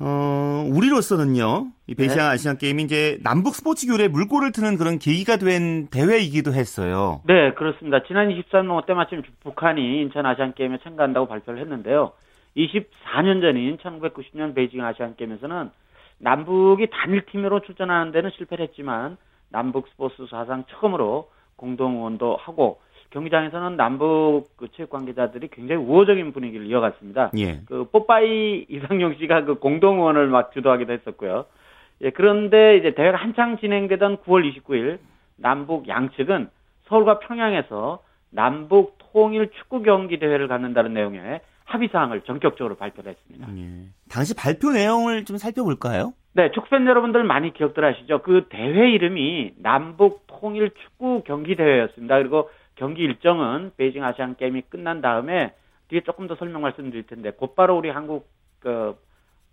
[0.00, 2.22] 어, 우리로서는요, 이 베이징 네.
[2.24, 7.22] 아시안 게임이 이제 남북 스포츠 교류에 물꼬를 트는 그런 계기가 된 대회이기도 했어요.
[7.24, 8.02] 네, 그렇습니다.
[8.08, 12.10] 지난 23년 때마침 북한이 인천 아시안 게임에 참가한다고 발표를 했는데요.
[12.56, 15.70] 24년 전인 1990년 베이징 아시안 게임에서는
[16.18, 19.16] 남북이 단일 팀으로 출전하는 데는 실패를 했지만
[19.50, 22.80] 남북 스포츠 사상 처음으로 공동 원도 하고
[23.10, 27.30] 경기장에서는 남북 그 체육 관계자들이 굉장히 우호적인 분위기를 이어갔습니다.
[27.38, 27.60] 예.
[27.66, 31.46] 그 뽀빠이 이상용 씨가 그 공동 원을 막 주도하기도 했었고요.
[32.02, 34.98] 예, 그런데 이제 대회가 한창 진행되던 9월 29일
[35.36, 36.50] 남북 양측은
[36.88, 43.48] 서울과 평양에서 남북 통일 축구 경기 대회를 갖는다는 내용의 합의 사항을 전격적으로 발표를 했습니다.
[43.56, 43.88] 예.
[44.10, 46.12] 당시 발표 내용을 좀 살펴볼까요?
[46.36, 48.20] 네, 축팬 여러분들 많이 기억들 하시죠?
[48.20, 52.18] 그 대회 이름이 남북 통일 축구 경기 대회였습니다.
[52.18, 55.54] 그리고 경기 일정은 베이징 아시안 게임이 끝난 다음에
[55.88, 58.28] 뒤에 조금 더 설명 말씀드릴 텐데 곧바로 우리 한국
[58.60, 58.94] 그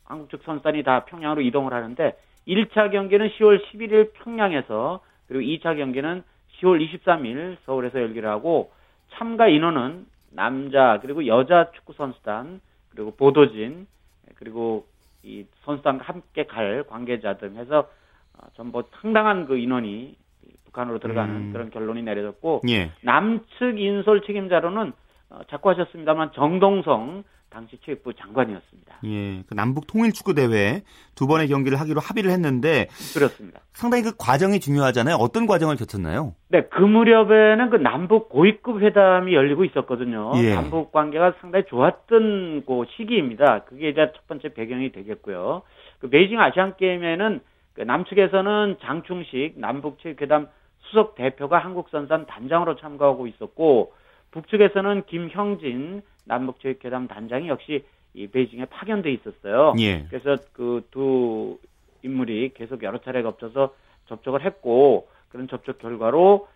[0.04, 2.18] 한국 측 선수단이 다 평양으로 이동을 하는데
[2.50, 6.22] 1차 경기는 10월 11일 평양에서 그리고 2차 경기는
[6.60, 8.74] 10월 23일 서울에서 열기를 하고
[9.14, 13.88] 참가 인원은 남자 그리고 여자 축구 선수단 그리고 보도진
[14.36, 14.86] 그리고
[15.24, 17.90] 이 선수단과 함께 갈 관계자 등 해서
[18.38, 20.18] 어, 전부 상당한 그 인원이
[20.66, 21.54] 북한으로 들어가는 음.
[21.54, 22.92] 그런 결론이 내려졌고 예.
[23.02, 24.92] 남측 인솔 책임자로는
[25.30, 28.96] 어, 자꾸 하셨습니다만 정동성 당시 체육부 장관이었습니다.
[29.06, 30.82] 예, 그 남북 통일 축구 대회
[31.14, 33.62] 두 번의 경기를 하기로 합의를 했는데 그렇습니다.
[33.74, 35.16] 상당히 그 과정이 중요하잖아요.
[35.16, 36.34] 어떤 과정을 거쳤나요?
[36.50, 40.32] 네, 그 무렵에는 그 남북 고위급 회담이 열리고 있었거든요.
[40.38, 40.56] 예.
[40.56, 43.66] 남북 관계가 상당히 좋았던 그 시기입니다.
[43.66, 45.62] 그게 이제 첫 번째 배경이 되겠고요.
[46.00, 47.40] 그 베이징 아시안 게임에는
[47.76, 50.48] 그 남측에서는 장충식 남북 체육회담
[50.80, 53.94] 수석 대표가 한국 선산 단장으로 참가하고 있었고
[54.32, 57.84] 북측에서는 김형진 남북체육회담 단장이 역시
[58.14, 59.74] 이 베이징에 파견돼 있었어요.
[59.80, 60.06] 예.
[60.10, 61.58] 그래서 그 두
[62.04, 63.74] 인물이 계속 여러 차례 겹쳐서
[64.08, 66.48] 접촉을 했고 그런 접촉 결과로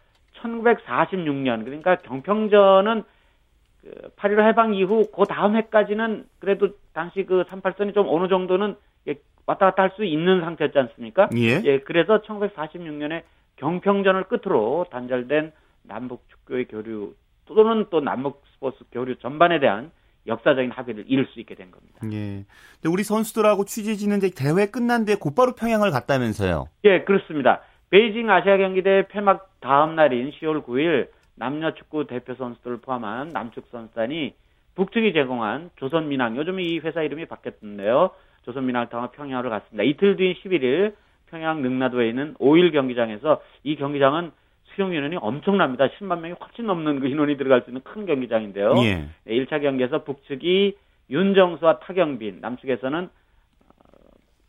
[0.41, 3.03] 1946년 그러니까 경평전은
[3.81, 8.75] 그 8.15 해방 이후 그 다음 해까지는 그래도 당시 그 38선이 좀 어느 정도는
[9.45, 11.29] 왔다 갔다 할 수 있는 상태였지 않습니까?
[11.37, 11.61] 예.
[11.63, 11.79] 예.
[11.79, 13.23] 그래서 1946년에
[13.55, 15.53] 경평전을 끝으로 단절된
[15.83, 17.13] 남북 축구의 교류
[17.47, 19.91] 또는 또 남북 스포츠 교류 전반에 대한
[20.27, 21.99] 역사적인 합의를 이룰 수 있게 된 겁니다.
[22.05, 22.45] 예.
[22.75, 26.67] 근데 우리 선수들하고 취재진은 이제 대회 끝난 뒤에 곧바로 평양을 갔다면서요?
[26.83, 27.61] 예, 그렇습니다.
[27.89, 34.33] 베이징 아시아 경기대 폐막 다음 날인 10월 9일 남녀 축구 대표 선수들을 포함한 남측 선수단이
[34.75, 38.11] 북측이 제공한 조선민항, 요즘 이 회사 이름이 바뀌었는데요.
[38.43, 39.83] 조선민항을 타고 평양으로 갔습니다.
[39.83, 40.93] 이틀 뒤인 11일
[41.29, 44.31] 평양 능라도에 있는 5일 경기장에서 이 경기장은
[44.77, 45.87] 수용 인원이 엄청납니다.
[45.87, 48.75] 10만 명이 훨씬 넘는 그 인원이 들어갈 수 있는 큰 경기장인데요.
[48.83, 49.09] 예.
[49.27, 50.77] 1차 경기에서 북측이
[51.09, 53.87] 윤정수와 타경빈, 남측에서는 어,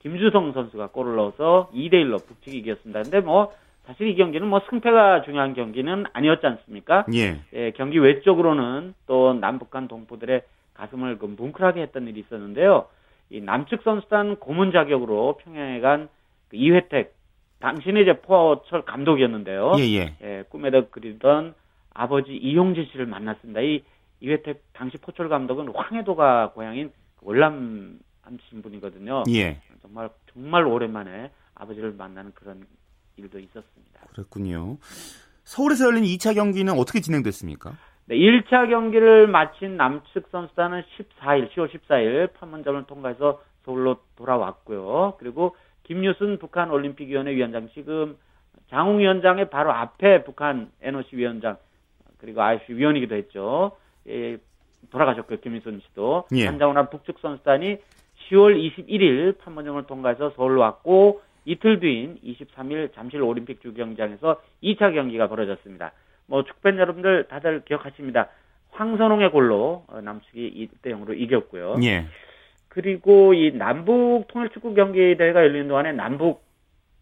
[0.00, 3.02] 김주성 선수가 골을 넣어서 2대 1로 북측이 이겼습니다.
[3.02, 3.52] 근데 뭐
[3.86, 7.06] 사실 이 경기는 뭐 승패가 중요한 경기는 아니었지 않습니까?
[7.14, 7.40] 예.
[7.54, 10.42] 예 경기 외적으로는 또 남북한 동포들의
[10.74, 12.86] 가슴을 그 뭉클하게 했던 일이 있었는데요.
[13.30, 16.08] 이 남측 선수단 고문 자격으로 평양에 간
[16.48, 17.14] 그 이회택
[17.60, 19.72] 당신이 이제 포철 감독이었는데요.
[19.78, 20.16] 예, 예.
[20.22, 21.54] 예, 꿈에도 그리던
[21.92, 23.60] 아버지 이용재 씨를 만났습니다.
[23.60, 23.82] 이
[24.20, 26.92] 이회택 당시 포철 감독은 황해도가 고향인
[27.22, 29.24] 월남 하신 분이거든요.
[29.30, 29.60] 예.
[29.82, 32.64] 정말 정말 오랜만에 아버지를 만나는 그런
[33.16, 34.00] 일도 있었습니다.
[34.12, 34.78] 그렇군요.
[35.44, 37.72] 서울에서 열린 2차 경기는 어떻게 진행됐습니까?
[38.06, 45.16] 네, 1차 경기를 마친 남측 선수단은 14일, 10월 14일 판문점을 통과해서 서울로 돌아왔고요.
[45.18, 45.56] 그리고
[45.88, 48.16] 김유순 북한 올림픽위원회 위원장 지금
[48.68, 51.56] 장웅 위원장의 바로 앞에 북한 NOC 위원장
[52.18, 53.72] 그리고 IOC 위원이기도 했죠.
[54.06, 54.36] 예,
[54.90, 55.40] 돌아가셨고요.
[55.40, 56.46] 김유순 씨도 예.
[56.46, 57.78] 한장훈한 북측 선수단이
[58.28, 65.92] 10월 21일 판문점을 통과해서 서울로 왔고 이틀 뒤인 23일 잠실 올림픽 주경장에서 2차 경기가 벌어졌습니다.
[66.26, 68.28] 뭐 축팬 여러분들 다들 기억하십니다.
[68.72, 71.76] 황선홍의 골로 어, 남측이 1대 0으로 이겼고요.
[71.84, 72.04] 예.
[72.78, 76.44] 그리고 이 남북 통일축구 경기 대회가 열리는 동안에 남북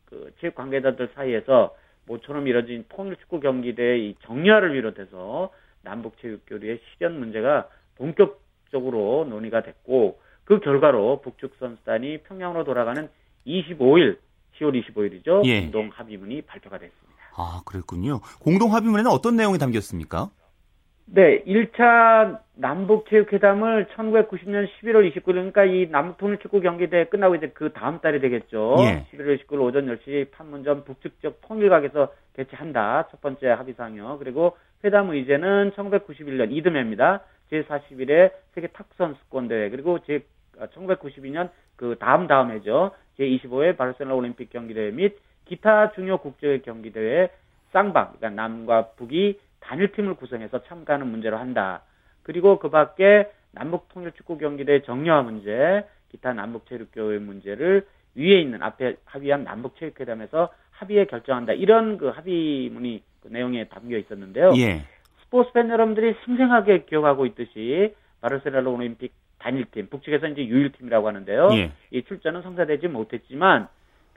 [0.06, 5.50] 그 체육 관계자들 사이에서 모처럼 이뤄진 통일축구 경기 대회 정리화를 비롯해서
[5.82, 13.10] 남북 체육 교류의 실현 문제가 본격적으로 논의가 됐고 그 결과로 북측 선수단이 평양으로 돌아가는
[13.46, 14.16] 25일
[14.58, 15.44] 10월 25일이죠.
[15.44, 15.60] 예.
[15.60, 17.22] 공동 합의문이 발표가 됐습니다.
[17.36, 18.20] 아, 그랬군요.
[18.40, 20.30] 공동 합의문에는 어떤 내용이 담겼습니까?
[21.08, 28.20] 네, 1차 남북체육회담을 1990년 11월 29일, 그러니까 이 남북통일축구 경기대회 끝나고 이제 그 다음 달이
[28.20, 28.76] 되겠죠.
[28.80, 29.06] 예.
[29.12, 33.06] 11월 29일 오전 10시 판문점 북측적 통일각에서 개최한다.
[33.10, 34.18] 첫 번째 합의사항이요.
[34.18, 37.22] 그리고 회담 의제는 1991년 이듬해입니다.
[37.52, 40.24] 제41회 세계 탁선수권대회, 그리고 제
[40.58, 42.90] 1992년 그 다음 다음 해죠.
[43.18, 47.30] 제25회 바르셀로나 올림픽 경기대회 및 기타 중요 국제 경기대회
[47.72, 51.82] 쌍방, 그러니까 남과 북이 단일팀을 구성해서 참가하는 문제로 한다.
[52.22, 58.62] 그리고 그 밖에 남북 통일 축구 경기대 정려화 문제, 기타 남북 체육교회 문제를 위에 있는
[58.62, 61.52] 앞에 합의한 남북 체육회담에서 합의에 결정한다.
[61.52, 64.52] 이런 그 합의문이 그 내용에 담겨 있었는데요.
[64.56, 64.84] 예.
[65.22, 71.48] 스포츠 팬 여러분들이 생생하게 기억하고 있듯이 바르셀로나 올림픽 단일팀, 북측에서 이제 유일팀이라고 하는데요.
[71.52, 71.72] 예.
[71.90, 73.68] 이 출전은 성사되지 못했지만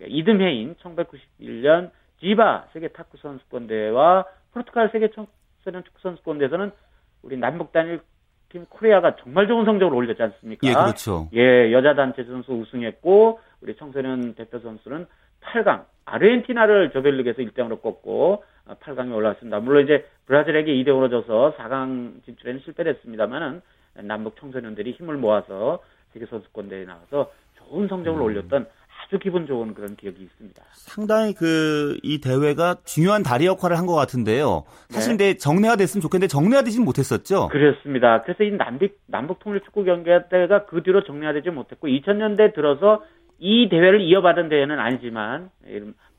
[0.06, 5.28] 이듬해인 1991년 지바 세계 탁구 선수권 대회와 포르투갈 세계 청
[5.64, 6.72] 소년 축구 선수권 대회에서는
[7.24, 8.02] 우리 남북 단일
[8.50, 10.68] 팀 코리아가 정말 좋은 성적을 올렸지 않습니까?
[10.68, 11.30] 예, 그렇죠.
[11.34, 15.06] 예, 여자 단체 선수 우승했고 우리 청소년 대표 선수는
[15.42, 19.60] 8강 아르헨티나를 조별리그에서 1등으로 꼽고 8강에 어, 올라왔습니다.
[19.60, 23.62] 물론 이제 브라질에게 2대 5로 져서 4강 진출에는 실패했습니다만은
[24.04, 25.80] 남북 청소년들이 힘을 모아서
[26.14, 28.26] 세계 선수권 대회에 나와서 좋은 성적을 음.
[28.26, 28.68] 올렸던
[29.02, 30.62] 아주 기분 좋은 그런 기억이 있습니다.
[30.74, 34.64] 상당히 그 이 대회가 중요한 다리 역할을 한 것 같은데요.
[34.90, 35.36] 사실 네.
[35.36, 37.48] 정례화 됐으면 좋겠는데 정례화 되지는 못했었죠.
[37.48, 38.22] 그렇습니다.
[38.24, 43.04] 그래서 이 남북 남북 통일 축구 경기대회가 그 뒤로 정례화되지 못했고 2000년대 들어서
[43.40, 45.50] 이 대회를 이어받은 대회는 아니지만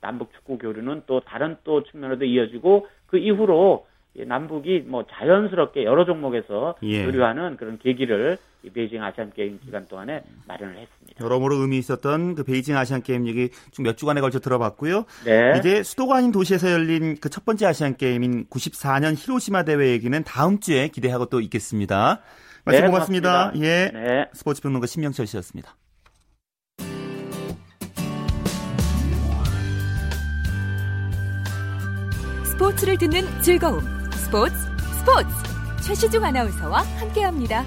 [0.01, 6.75] 남북 축구 교류는 또 다른 또 측면으로도 이어지고 그 이후로 남북이 뭐 자연스럽게 여러 종목에서
[6.83, 7.05] 예.
[7.05, 8.37] 교류하는 그런 계기를
[8.73, 11.23] 베이징 아시안 게임 기간 동안에 마련을 했습니다.
[11.25, 15.05] 여러모로 의미 있었던 그 베이징 아시안 게임 얘기 몇 주간에 걸쳐 들어봤고요.
[15.25, 15.53] 네.
[15.57, 20.59] 이제 수도가 아닌 도시에서 열린 그 첫 번째 아시안 게임인 94년 히로시마 대회 얘기는 다음
[20.59, 22.21] 주에 기대하고 또 있겠습니다.
[22.65, 23.51] 말씀 네, 고맙습니다.
[23.51, 23.67] 고맙습니다.
[23.67, 23.91] 예.
[23.91, 24.25] 네.
[24.33, 25.75] 스포츠 평론가 신명철 씨였습니다.
[32.45, 34.00] 스포츠를 듣는 즐거움.
[34.31, 34.55] 스포츠
[34.97, 35.27] 스포츠
[35.85, 37.65] 최시중 아나운서와 함께합니다.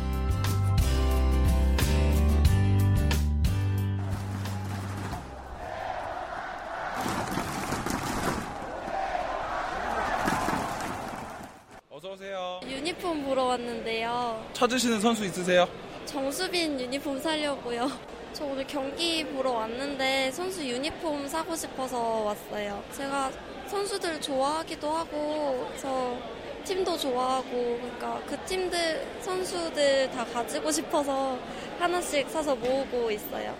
[11.90, 12.60] 어서 오세요.
[12.66, 14.42] 유니폼 보러 왔는데요.
[14.54, 15.68] 찾으시는 선수 있으세요?
[16.06, 17.90] 정수빈 유니폼 사려고요.
[18.32, 22.82] 저 오늘 경기 보러 왔는데 선수 유니폼 사고 싶어서 왔어요.
[22.92, 23.30] 제가
[23.66, 26.16] 선수들 좋아하기도 하고 저
[26.64, 31.38] 팀도 좋아하고 그러니까 그 팀들 선수들 다 가지고 싶어서
[31.78, 33.54] 하나씩 사서 모으고 있어요.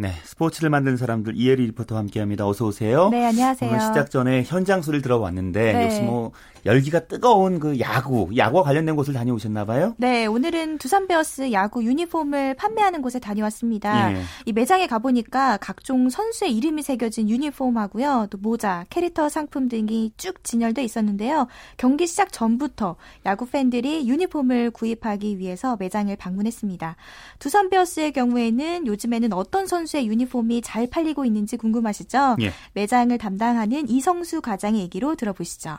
[0.00, 2.46] 네, 스포츠를 만드는 사람들 이혜리 리포터와 함께합니다.
[2.46, 3.08] 어서 오세요.
[3.08, 3.68] 네, 안녕하세요.
[3.68, 5.84] 오늘 시작 전에 현장 소리를 들어봤는데 네.
[5.84, 6.30] 역시 뭐
[6.68, 9.94] 열기가 뜨거운 그 야구, 야구와 관련된 곳을 다녀오셨나 봐요?
[9.98, 14.10] 네, 오늘은 두산 베어스 야구 유니폼을 판매하는 곳에 다녀왔습니다.
[14.10, 14.22] 네.
[14.46, 20.84] 이 매장에 가보니까 각종 선수의 이름이 새겨진 유니폼하고요, 또 모자, 캐릭터 상품 등이 쭉 진열돼
[20.84, 21.48] 있었는데요.
[21.76, 26.94] 경기 시작 전부터 야구 팬들이 유니폼을 구입하기 위해서 매장을 방문했습니다.
[27.40, 32.36] 두산 베어스의 경우에는 요즘에는 어떤 선수 선수의 유니폼이 잘 팔리고 있는지 궁금하시죠?
[32.40, 32.52] 예.
[32.74, 35.78] 매장을 담당하는 이성수 과장의 얘기로 들어보시죠.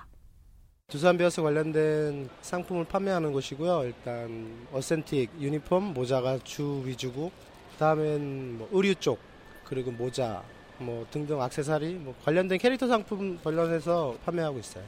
[0.89, 3.83] 두산 베어스 관련된 상품을 판매하는 곳이고요.
[3.83, 7.31] 일단 어센틱 유니폼 모자가 주 위주고
[7.73, 9.19] 그다음엔 뭐 의류 쪽
[9.65, 10.41] 그리고 모자
[10.79, 14.83] 뭐 등등 악세사리 뭐 관련된 캐릭터 상품 관련해서 판매하고 있어요.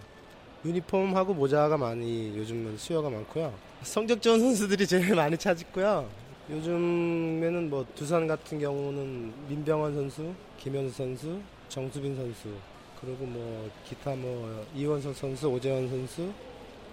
[0.66, 3.54] 유니폼하고 모자가 많이 요즘은 수요가 많고요.
[3.84, 6.10] 성적 좋은 선수들이 제일 많이 찾고요.
[6.50, 12.50] 요즘에는 뭐 두산 같은 경우는 민병헌 선수, 김현수 선수, 정수빈 선수,
[13.02, 16.32] 그리고 뭐 기타 뭐 이원석 선수, 오재원 선수,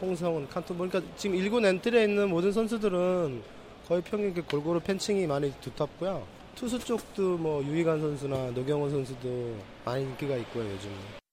[0.01, 3.42] 홍성훈, 칸토 보니까 지금 1군 엔트리에 있는 모든 선수들은
[3.87, 6.27] 거의 평균 골고루 팬층이 많이 두텁고요.
[6.55, 11.28] 투수 쪽도 뭐 유희관 선수나 노경원 선수도 많이 인기가 있고요, 요즘은.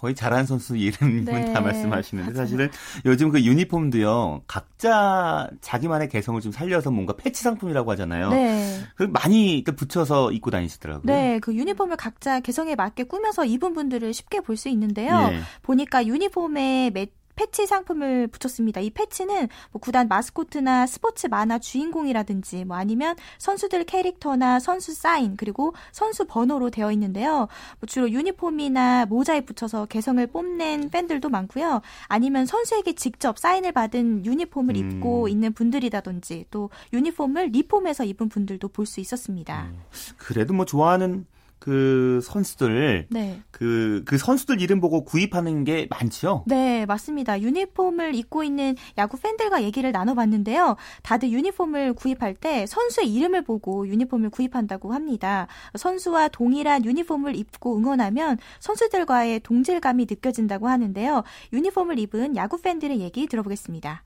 [0.00, 1.52] 거의 잘하는 선수 이름을 네.
[1.52, 2.70] 다 말씀하시는데 사실은
[3.04, 8.30] 요즘 그 유니폼도요 각자 자기만의 개성을 좀 살려서 뭔가 패치 상품이라고 하잖아요.
[8.30, 8.80] 네.
[8.96, 11.02] 그 많이 붙여서 입고 다니시더라고요.
[11.04, 15.28] 네, 그 유니폼을 각자 개성에 맞게 꾸며서 입은 분들을 쉽게 볼 수 있는데요.
[15.28, 15.40] 네.
[15.62, 17.06] 보니까 유니폼에 매
[17.40, 18.82] 패치 상품을 붙였습니다.
[18.82, 25.72] 이 패치는 뭐 구단 마스코트나 스포츠 만화 주인공이라든지 뭐 아니면 선수들 캐릭터나 선수 사인 그리고
[25.90, 27.48] 선수 번호로 되어 있는데요.
[27.80, 31.80] 뭐 주로 유니폼이나 모자에 붙여서 개성을 뽐낸 팬들도 많고요.
[32.08, 34.96] 아니면 선수에게 직접 사인을 받은 유니폼을 음.
[34.98, 39.68] 입고 있는 분들이라든지 또 유니폼을 리폼해서 입은 분들도 볼 수 있었습니다.
[39.70, 39.78] 음.
[40.16, 41.24] 그래도 뭐 좋아하는
[41.60, 43.42] 그 선수들 네.
[43.50, 46.44] 그, 그 선수들 이름 보고 구입하는 게 많죠?
[46.46, 47.40] 네, 맞습니다.
[47.40, 50.76] 유니폼을 입고 있는 야구 팬들과 얘기를 나눠봤는데요.
[51.02, 55.46] 다들 유니폼을 구입할 때 선수의 이름을 보고 유니폼을 구입한다고 합니다.
[55.76, 61.22] 선수와 동일한 유니폼을 입고 응원하면 선수들과의 동질감이 느껴진다고 하는데요.
[61.52, 64.02] 유니폼을 입은 야구 팬들의 얘기 들어보겠습니다.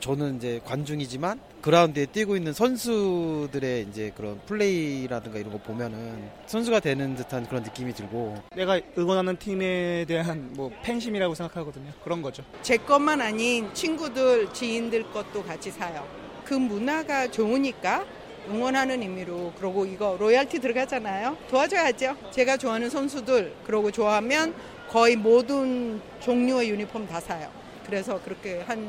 [0.00, 7.16] 저는 이제 관중이지만 그라운드에 뛰고 있는 선수들의 이제 그런 플레이라든가 이런 거 보면은 선수가 되는
[7.16, 11.92] 듯한 그런 느낌이 들고 내가 응원하는 팀에 대한 뭐 팬심이라고 생각하거든요.
[12.04, 12.44] 그런 거죠.
[12.62, 16.06] 제 것만 아닌 친구들, 지인들 것도 같이 사요.
[16.44, 18.04] 그 문화가 좋으니까
[18.48, 21.36] 응원하는 의미로 그러고 이거 로얄티 들어가잖아요.
[21.48, 22.16] 도와줘야죠.
[22.30, 24.54] 제가 좋아하는 선수들 그러고 좋아하면
[24.88, 27.61] 거의 모든 종류의 유니폼 다 사요.
[27.86, 28.88] 그래서 그렇게 한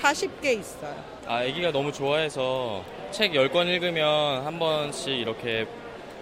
[0.00, 0.94] 40개 있어요.
[1.26, 5.66] 아, 아기가 너무 좋아해서 책 10권 읽으면 한 번씩 이렇게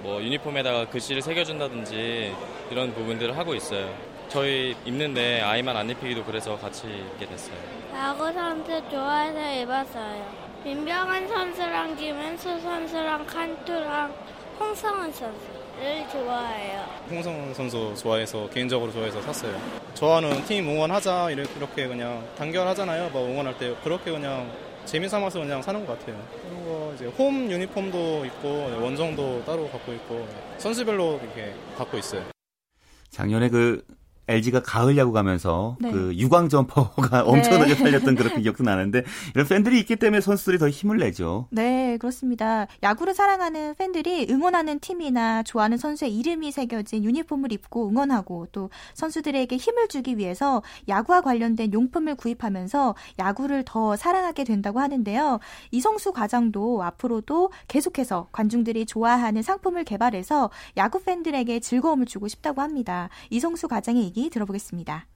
[0.00, 2.34] 뭐 유니폼에다가 글씨를 새겨준다든지
[2.70, 3.92] 이런 부분들을 하고 있어요.
[4.28, 7.56] 저희 입는데 아이만 안 입히기도 그래서 같이 입게 됐어요.
[7.94, 10.46] 야구 선수 좋아해서 입었어요.
[10.64, 14.14] 민병환 선수랑 김현수 선수랑 칸투랑
[14.58, 15.56] 홍성은 선수.
[15.78, 16.86] 를 좋아해요.
[17.10, 19.85] 홍성 선수 좋아해서 개인적으로 좋아해서 샀어요.
[19.96, 23.08] 좋아하는 팀 응원하자 이렇게 그냥 단결하잖아요.
[23.10, 24.52] 뭐 응원할 때 그렇게 그냥
[24.84, 26.22] 재미삼아서 그냥 사는 것 같아요.
[26.42, 28.48] 그리고 이제 홈 유니폼도 있고
[28.82, 30.28] 원정도 따로 갖고 있고
[30.58, 32.22] 선수별로 이렇게 갖고 있어요.
[33.08, 33.82] 작년에 그
[34.28, 35.90] LG가 가을 야구 가면서 네.
[35.92, 37.82] 그 유광 점퍼가 엄청나게 네.
[37.82, 41.46] 팔렸던 그런 기억도 나는데 이런 팬들이 있기 때문에 선수들이 더 힘을 내죠.
[41.50, 42.66] 네, 그렇습니다.
[42.82, 49.88] 야구를 사랑하는 팬들이 응원하는 팀이나 좋아하는 선수의 이름이 새겨진 유니폼을 입고 응원하고 또 선수들에게 힘을
[49.88, 55.38] 주기 위해서 야구와 관련된 용품을 구입하면서 야구를 더 사랑하게 된다고 하는데요.
[55.70, 63.08] 이성수 과장도 앞으로도 계속해서 관중들이 좋아하는 상품을 개발해서 야구 팬들에게 즐거움을 주고 싶다고 합니다.
[63.30, 65.06] 이성수 과장 의 얘기 들어보겠습니다.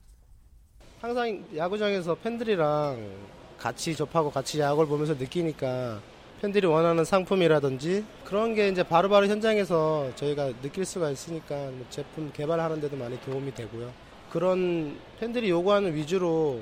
[1.01, 3.11] 항상 야구장에서 팬들이랑
[3.57, 6.01] 같이 접하고 같이 야구를 보면서 느끼니까
[6.43, 12.81] 팬들이 원하는 상품이라든지 그런 게 이제 바로바로 현장에서 저희가 느낄 수가 있으니까 뭐 제품 개발하는
[12.83, 13.91] 데도 많이 도움이 되고요.
[14.31, 16.61] 그런 팬들이 요구하는 위주로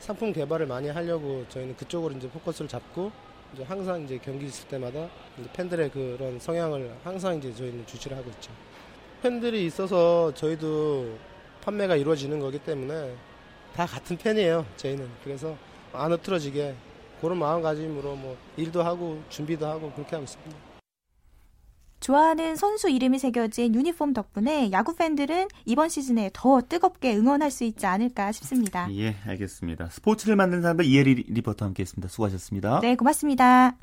[0.00, 3.10] 상품 개발을 많이 하려고 저희는 그쪽으로 이제 포커스를 잡고
[3.54, 5.08] 이제 항상 이제 경기 있을 때마다
[5.52, 8.50] 팬들의 그런 성향을 항상 이제 저희는 주시를 하고 있죠.
[9.22, 11.35] 팬들이 있어서 저희도
[11.66, 13.14] 판매가 이루어지는 거기 때문에
[13.74, 14.64] 다 같은 편이에요.
[14.76, 15.56] 저희는 그래서
[15.92, 16.74] 안 흐트러지게
[17.20, 20.56] 그런 마음가짐으로 뭐 일도 하고 준비도 하고 그렇게 하고 있습니다.
[21.98, 27.84] 좋아하는 선수 이름이 새겨진 유니폼 덕분에 야구 팬들은 이번 시즌에 더 뜨겁게 응원할 수 있지
[27.86, 28.86] 않을까 싶습니다.
[28.94, 29.88] 예, 알겠습니다.
[29.88, 32.08] 스포츠를 만든 사람들 이혜리 리포터 함께했습니다.
[32.08, 32.80] 수고하셨습니다.
[32.80, 33.76] 네, 고맙습니다.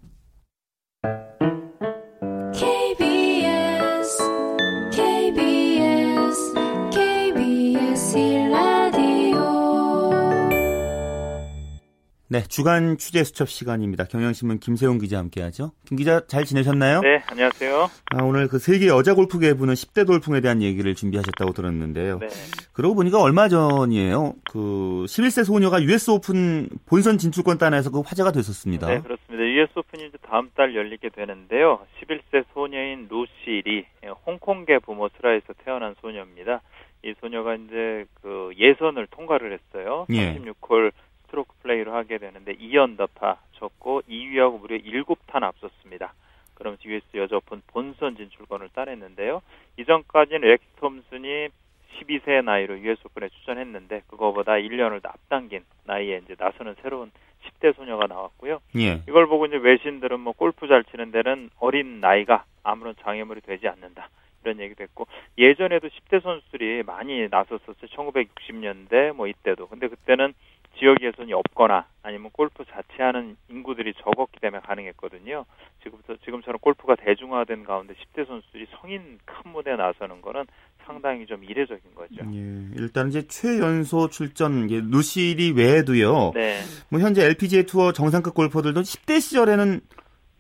[12.34, 14.06] 네, 주간 취재 수첩 시간입니다.
[14.06, 15.72] 경향신문 김세용 기자 함께하죠.
[15.86, 17.02] 김 기자 잘 지내셨나요?
[17.02, 17.92] 네, 안녕하세요.
[18.12, 22.18] 아, 오늘 그 세계 여자 골프계 부는 10대 돌풍에 대한 얘기를 준비하셨다고 들었는데요.
[22.18, 22.28] 네.
[22.74, 24.34] 그러고 보니까 얼마 전이에요.
[24.52, 28.88] 그 11세 소녀가 US 오픈 본선 진출권 따내서 그 화제가 됐었습니다.
[28.88, 29.44] 네, 그렇습니다.
[29.46, 31.86] US 오픈이 이제 다음 달 열리게 되는데요.
[32.02, 33.86] 11세 소녀인 루시리
[34.26, 36.62] 홍콩계 부모 슬하에서 태어난 소녀입니다.
[37.06, 40.08] 이 소녀가 이제 그 예선을 통과를 했어요.
[40.10, 40.34] 예.
[40.34, 40.92] 36홀
[41.34, 46.14] 스트로크 플레이를 하게 되는데 2언더파 쳤고 2위하고 무려 7타 앞섰습니다.
[46.54, 49.42] 그러면서 US 여자 오픈 본선 진출권을 따냈는데요.
[49.78, 51.50] 이전까지는 렉스 톰슨이
[51.98, 57.12] 12세 나이로 US 오픈에 출전했는데 그거보다 1년을 앞당긴 나이에 이제 나서는 새로운
[57.46, 58.62] 10대 소녀가 나왔고요.
[58.78, 59.02] 예.
[59.08, 64.10] 이걸 보고 이제 외신들은 뭐 골프 잘 치는 데는 어린 나이가 아무런 장애물이 되지 않는다.
[64.44, 67.76] 이런 얘기도 했고 예전에도 10대 선수들이 많이 나섰었어요.
[67.96, 69.68] 1960년대 뭐 이때도.
[69.68, 70.34] 근데 그때는
[70.78, 75.46] 지역 예선이 없거나 아니면 골프 자체하는 인구들이 적었기 때문에 가능했거든요.
[75.84, 80.46] 지금부터 지금처럼 골프가 대중화된 가운데 10대 선수들이 성인 큰 무대에 나서는 거는
[80.86, 82.16] 상당히 좀 이례적인 거죠.
[82.34, 86.32] 예, 일단 이제 최연소 출전 루시리 외에도요.
[86.34, 86.60] 네.
[86.90, 89.82] 뭐 현재 LPGA 투어 정상급 골퍼들도 10대 시절에는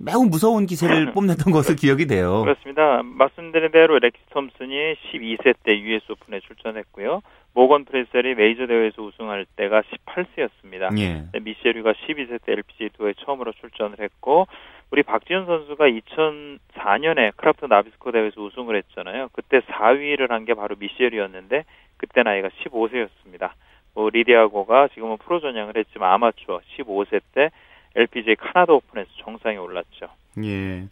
[0.04, 2.42] 매우 무서운 기세를 뽐냈던 것으로 기억이 돼요.
[2.42, 3.02] 그렇습니다.
[3.04, 7.22] 말씀드린 대로 렉시 톰슨이 12세 때 US 오픈에 출전했고요.
[7.56, 10.98] 모건 프레셀이 메이저 대회에서 우승할 때가 18세였습니다.
[11.00, 11.24] 예.
[11.40, 14.48] 미셸 위가 12세 때 LPGA 투어에 처음으로 출전을 했고
[14.90, 19.30] 우리 박지현 선수가 2004년에 크라프트 나비스코 대회에서 우승을 했잖아요.
[19.34, 21.64] 그때 4위를 한 게 바로 미셸 위였는데
[21.98, 23.52] 그때 나이가 15세였습니다.
[23.96, 27.52] 뭐 리디아고가 지금은 프로 전향을 했지만 아마추어 15세 때
[27.96, 30.08] LPGA 카나다 오픈에서 정상에 올랐죠.
[30.44, 30.88] 예.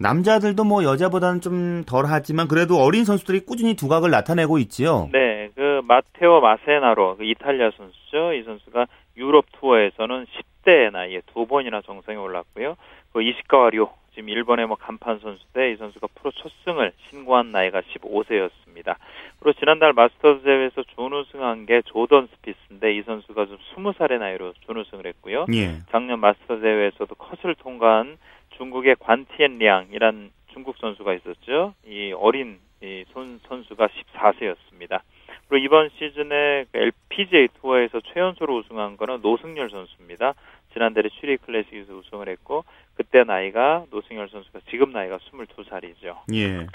[0.00, 5.08] 남자들도 뭐 여자보다는 좀 덜 하지만 그래도 어린 선수들이 꾸준히 두각을 나타내고 있지요.
[5.12, 5.50] 네.
[5.54, 8.32] 그 마테오 마나세로 그 이탈리아 선수죠.
[8.34, 12.76] 이 선수가 유럽 투어에서는 10 대 나이에 두 번이나 정상에 올랐고요.
[13.14, 17.80] 그 이시카와 료 지금 일본의 뭐 간판 선수인데 이 선수가 프로 첫 승을 신고한 나이가
[17.80, 18.96] 15세였습니다.
[19.40, 25.46] 그리고 지난달 마스터즈 대회에서 준우승한 게 조던 스피스인데 이 선수가 좀 20살의 나이로 준우승을 했고요.
[25.54, 25.78] 예.
[25.90, 28.18] 작년 마스터즈 대회에서도 컷을 통과한
[28.58, 31.72] 중국의 관티엔리앙이란 중국 선수가 있었죠.
[31.86, 35.00] 이 어린 이 손, 선수가 14세였습니다.
[35.48, 40.34] 그리고 이번 시즌에 LPGA 그 투어에서 최연소로 우승한 거는 노승열 선수입니다.
[40.72, 46.16] 지난달에 슈리 클래식에서 우승을 했고 그때 나이가 노승열 선수가 지금 나이가 22살이죠.
[46.34, 46.66] 예.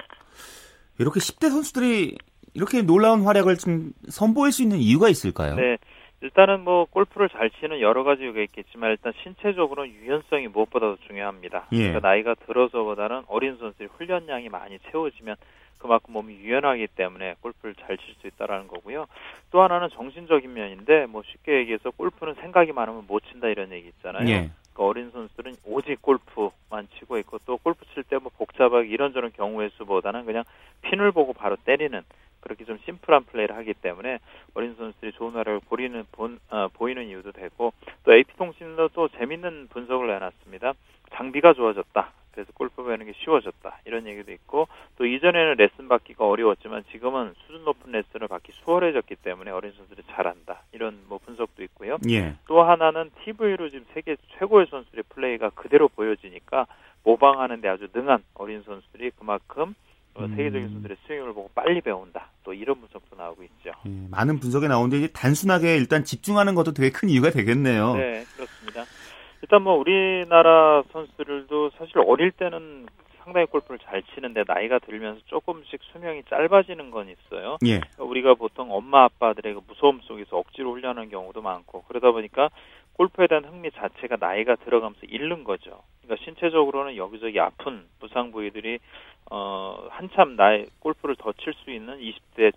[0.99, 2.17] 이렇게 10대 선수들이
[2.53, 5.55] 이렇게 놀라운 활약을 좀 선보일 수 있는 이유가 있을까요?
[5.55, 5.77] 네.
[6.21, 11.67] 일단은 뭐 골프를 잘 치는 여러 가지 이유가 있겠지만 일단 신체적으로는 유연성이 무엇보다도 중요합니다.
[11.73, 11.77] 예.
[11.77, 15.35] 그러니까 나이가 들어서보다는 어린 선수의 훈련량이 많이 채워지면
[15.83, 19.05] 그만큼 몸이 유연하기 때문에 골프를 잘 칠 수 있다라는 거고요.
[19.51, 24.23] 또 하나는 정신적인 면인데 뭐 쉽게 얘기해서 골프는 생각이 많으면 못 친다 이런 얘기 있잖아요.
[24.29, 24.49] 예.
[24.73, 29.71] 그러니까 어린 선수들은 오직 골프만 치고 있고 또 골프 칠 때 뭐 복잡하게 이런저런 경우의
[29.77, 30.43] 수보다는 그냥
[30.83, 32.01] 핀을 보고 바로 때리는
[32.39, 34.19] 그렇게 좀 심플한 플레이를 하기 때문에
[34.53, 40.07] 어린 선수들이 좋은 활약을 보이는 본, 어, 보이는 이유도 되고 또 AP통신도 또 재밌는 분석을
[40.07, 40.73] 내놨습니다.
[41.13, 42.11] 장비가 좋아졌다.
[42.33, 43.79] 그래서 골프 배우는 게 쉬워졌다.
[43.85, 49.51] 이런 얘기도 있고 또 이전에는 레슨 받기가 어려웠지만 지금은 수준 높은 레슨을 받기 수월해졌기 때문에
[49.51, 50.63] 어린 선수들이 잘한다.
[50.71, 51.97] 이런 뭐 분석도 있고요.
[52.09, 52.35] 예.
[52.47, 56.65] 또 하나는 TV로 지금 세계 최고의 선수들의 플레이가 그대로 보여지니까
[57.03, 59.75] 모방하는 데 아주 능한 어린 선수들이 그만큼 어,
[60.19, 60.35] 음.
[60.35, 62.29] 세계적인 선수들의 스윙을 보고 빨리 배운다.
[62.43, 63.71] 또 이런 분석도 나오고 있죠.
[63.85, 67.95] 예, 많은 분석이 나오는데 단순하게 일단 집중하는 것도 되게 큰 이유가 되겠네요.
[67.95, 68.83] 네, 그렇습니다.
[69.41, 72.85] 일단 뭐 우리나라 선수들도 사실 어릴 때는
[73.23, 77.57] 상당히 골프를 잘 치는데 나이가 들면서 조금씩 수명이 짧아지는 건 있어요.
[77.65, 77.79] 예.
[77.97, 82.49] 우리가 보통 엄마 아빠들의 그 무서움 속에서 억지로 훈련하는 경우도 많고 그러다 보니까
[82.93, 85.81] 골프에 대한 흥미 자체가 나이가 들어가면서 잃는 거죠.
[86.01, 88.79] 그러니까 신체적으로는 여기저기 아픈 부상 부위들이
[89.31, 92.51] 어 한참 나이 골프를 더 칠 수 있는 20대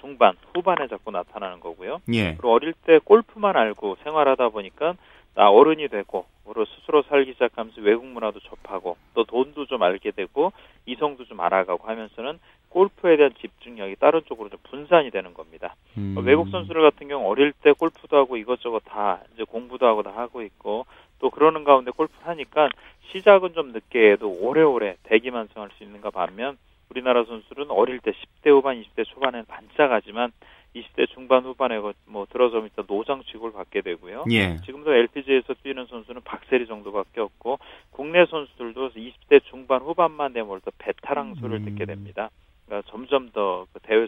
[0.00, 2.00] 중반 후반에 자꾸 나타나는 거고요.
[2.12, 2.32] 예.
[2.34, 4.94] 그리고 어릴 때 골프만 알고 생활하다 보니까
[5.34, 10.52] 나 어른이 되고 으로 스스로 살기 시작하면서 외국 문화도 접하고 또 돈도 좀 알게 되고
[10.86, 12.38] 이성도 좀 알아가고 하면서는
[12.70, 15.74] 골프에 대한 집중력이 다른 쪽으로 좀 분산이 되는 겁니다.
[15.98, 16.16] 음.
[16.24, 20.40] 외국 선수들 같은 경우 어릴 때 골프도 하고 이것저것 다 이제 공부도 하고 다 하고
[20.42, 20.86] 있고
[21.18, 22.70] 또 그러는 가운데 골프 하니까
[23.12, 26.56] 시작은 좀 늦게 해도 오래오래 대기만 성할 수 있는가 반면
[26.90, 30.32] 우리나라 선수들은 어릴 때 10대 후반, 20대 초반에 반짝하지만
[30.74, 34.24] 20대 중반 후반에 뭐 들어서 일단 노장 취급을 받게 되고요.
[34.30, 34.58] 예.
[34.64, 37.58] 지금도 LPGA에서 뛰는 선수는 박세리 정도밖에 없고
[37.90, 41.64] 국내 선수들도 20대 중반 후반만 되면 또 베테랑 소리를 음.
[41.64, 42.30] 듣게 됩니다.
[42.66, 44.06] 그러니까 점점 더 그 대회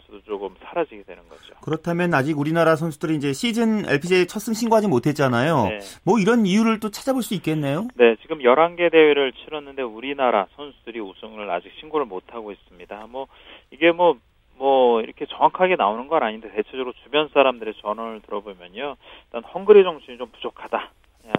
[1.62, 5.64] 그렇다면 아직 우리나라 선수들이 이제 시즌 LPGA 첫 승 신고하지 못했잖아요.
[5.68, 5.78] 네.
[6.04, 7.88] 뭐 이런 이유를 또 찾아볼 수 있겠네요.
[7.94, 13.06] 네, 지금 11개 대회를 치렀는데 우리나라 선수들이 우승을 아직 신고를 못 하고 있습니다.
[13.10, 13.26] 뭐
[13.70, 14.18] 이게 뭐뭐
[14.56, 18.96] 뭐 이렇게 정확하게 나오는 건 아닌데 대체적으로 주변 사람들의 전언을 들어보면요.
[19.26, 20.90] 일단 헝그리 정신이 좀 부족하다.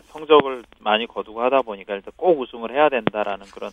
[0.05, 3.72] 성적을 많이 거두고 하다 보니까 일단 꼭 우승을 해야 된다라는 그런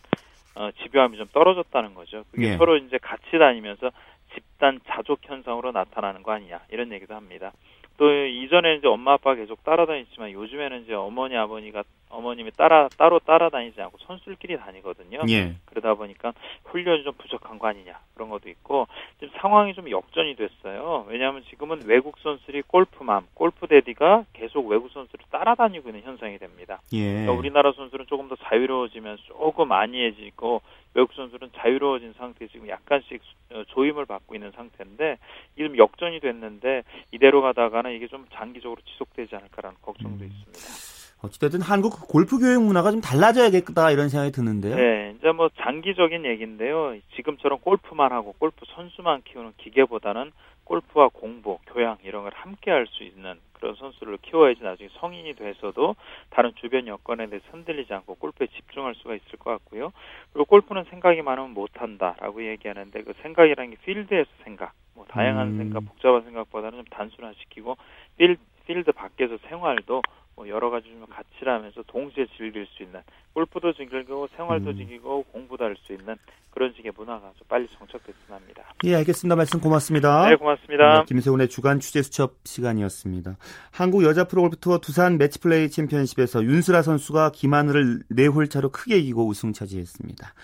[0.56, 2.24] 어, 집요함이 좀 떨어졌다는 거죠.
[2.32, 2.56] 그게 예.
[2.56, 3.90] 서로 이제 같이 다니면서
[4.34, 7.52] 집단 자족 현상으로 나타나는 거 아니냐 이런 얘기도 합니다.
[7.96, 13.80] 또 이전에 이제 엄마 아빠 계속 따라다녔지만 요즘에는 이제 어머니 아버니가 어머님이 따라 따로 따라다니지
[13.80, 15.20] 않고 선수들끼리 다니거든요.
[15.28, 15.54] 예.
[15.66, 16.32] 그러다 보니까
[16.64, 18.86] 훈련이 좀 부족한 거 아니냐 그런 것도 있고
[19.20, 21.06] 지금 상황이 좀 역전이 됐어요.
[21.08, 26.80] 왜냐하면 지금은 외국 선수들이 골프맘, 골프 데디가 계속 외국 선수를 따라다니고 있는 현상이 됩니다.
[26.92, 27.12] 예.
[27.12, 30.62] 그러니까 우리나라 선수는 조금 더 자유로워지면 조금 안이해지고
[30.94, 33.20] 외국 선수는 자유로워진 상태 지금 약간씩
[33.52, 35.18] 어, 조임을 받고 있는 상태인데
[35.56, 36.82] 이좀 역전이 됐는데
[37.12, 40.30] 이대로 가다가는 이게 좀 장기적으로 지속되지 않을까라는 걱정도 음.
[40.30, 40.97] 있습니다.
[41.22, 44.76] 어찌됐든 한국 골프 교육 문화가 좀 달라져야겠다 이런 생각이 드는데요.
[44.76, 46.94] 네, 이제 뭐 장기적인 얘기인데요.
[47.16, 50.30] 지금처럼 골프만 하고 골프 선수만 키우는 기계보다는
[50.64, 55.96] 골프와 공부, 교양 이런 걸 함께 할 수 있는 그런 선수를 키워야지 나중에 성인이 돼서도
[56.30, 59.92] 다른 주변 여건에 대해 흔들리지 않고 골프에 집중할 수가 있을 것 같고요.
[60.32, 65.58] 그리고 골프는 생각이 많으면 못한다라고 얘기하는데 그 생각이라는 게 필드에서 생각, 뭐 다양한 음.
[65.58, 67.76] 생각, 복잡한 생각보다는 좀 단순화시키고
[68.16, 70.02] 필드, 필드 밖에서 생활도
[70.38, 73.00] 뭐 여러 가지 좀 같이 하면서 동시에 즐길 수 있는
[73.34, 74.76] 골프도 즐기고 생활도 음.
[74.76, 76.14] 즐기고 공부도 할 수 있는
[76.50, 78.62] 그런 식의 문화가 좀 빨리 정착됐으면 합니다.
[78.84, 79.34] 예, 알겠습니다.
[79.34, 80.28] 말씀 고맙습니다.
[80.28, 81.00] 네, 고맙습니다.
[81.00, 83.36] 네, 김세훈의 주간 취재 수첩 시간이었습니다.
[83.72, 89.52] 한국 여자 프로골프 투어 두산 매치플레이 챔피언십에서 윤수라 선수가 김하늘을 4홀 차로 크게 이기고 우승
[89.52, 90.34] 차지했습니다.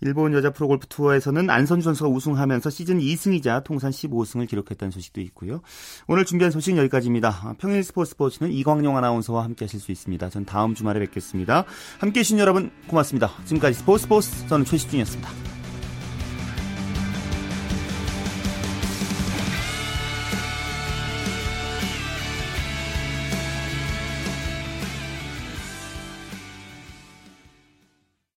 [0.00, 5.60] 일본 여자 프로골프 투어에서는 안선주 선수가 우승하면서 시즌 2승이자 통산 15승을 기록했다는 소식도 있고요.
[6.06, 7.54] 오늘 준비한 소식은 여기까지입니다.
[7.58, 10.30] 평일 스포츠 스포츠는 이광용 아나운서와 함께 하실 수 있습니다.
[10.30, 11.64] 전 다음 주말에 뵙겠습니다.
[11.98, 13.30] 함께 해주신 여러분 고맙습니다.
[13.44, 15.57] 지금까지 스포츠 스포츠 저는 최시중이었습니다.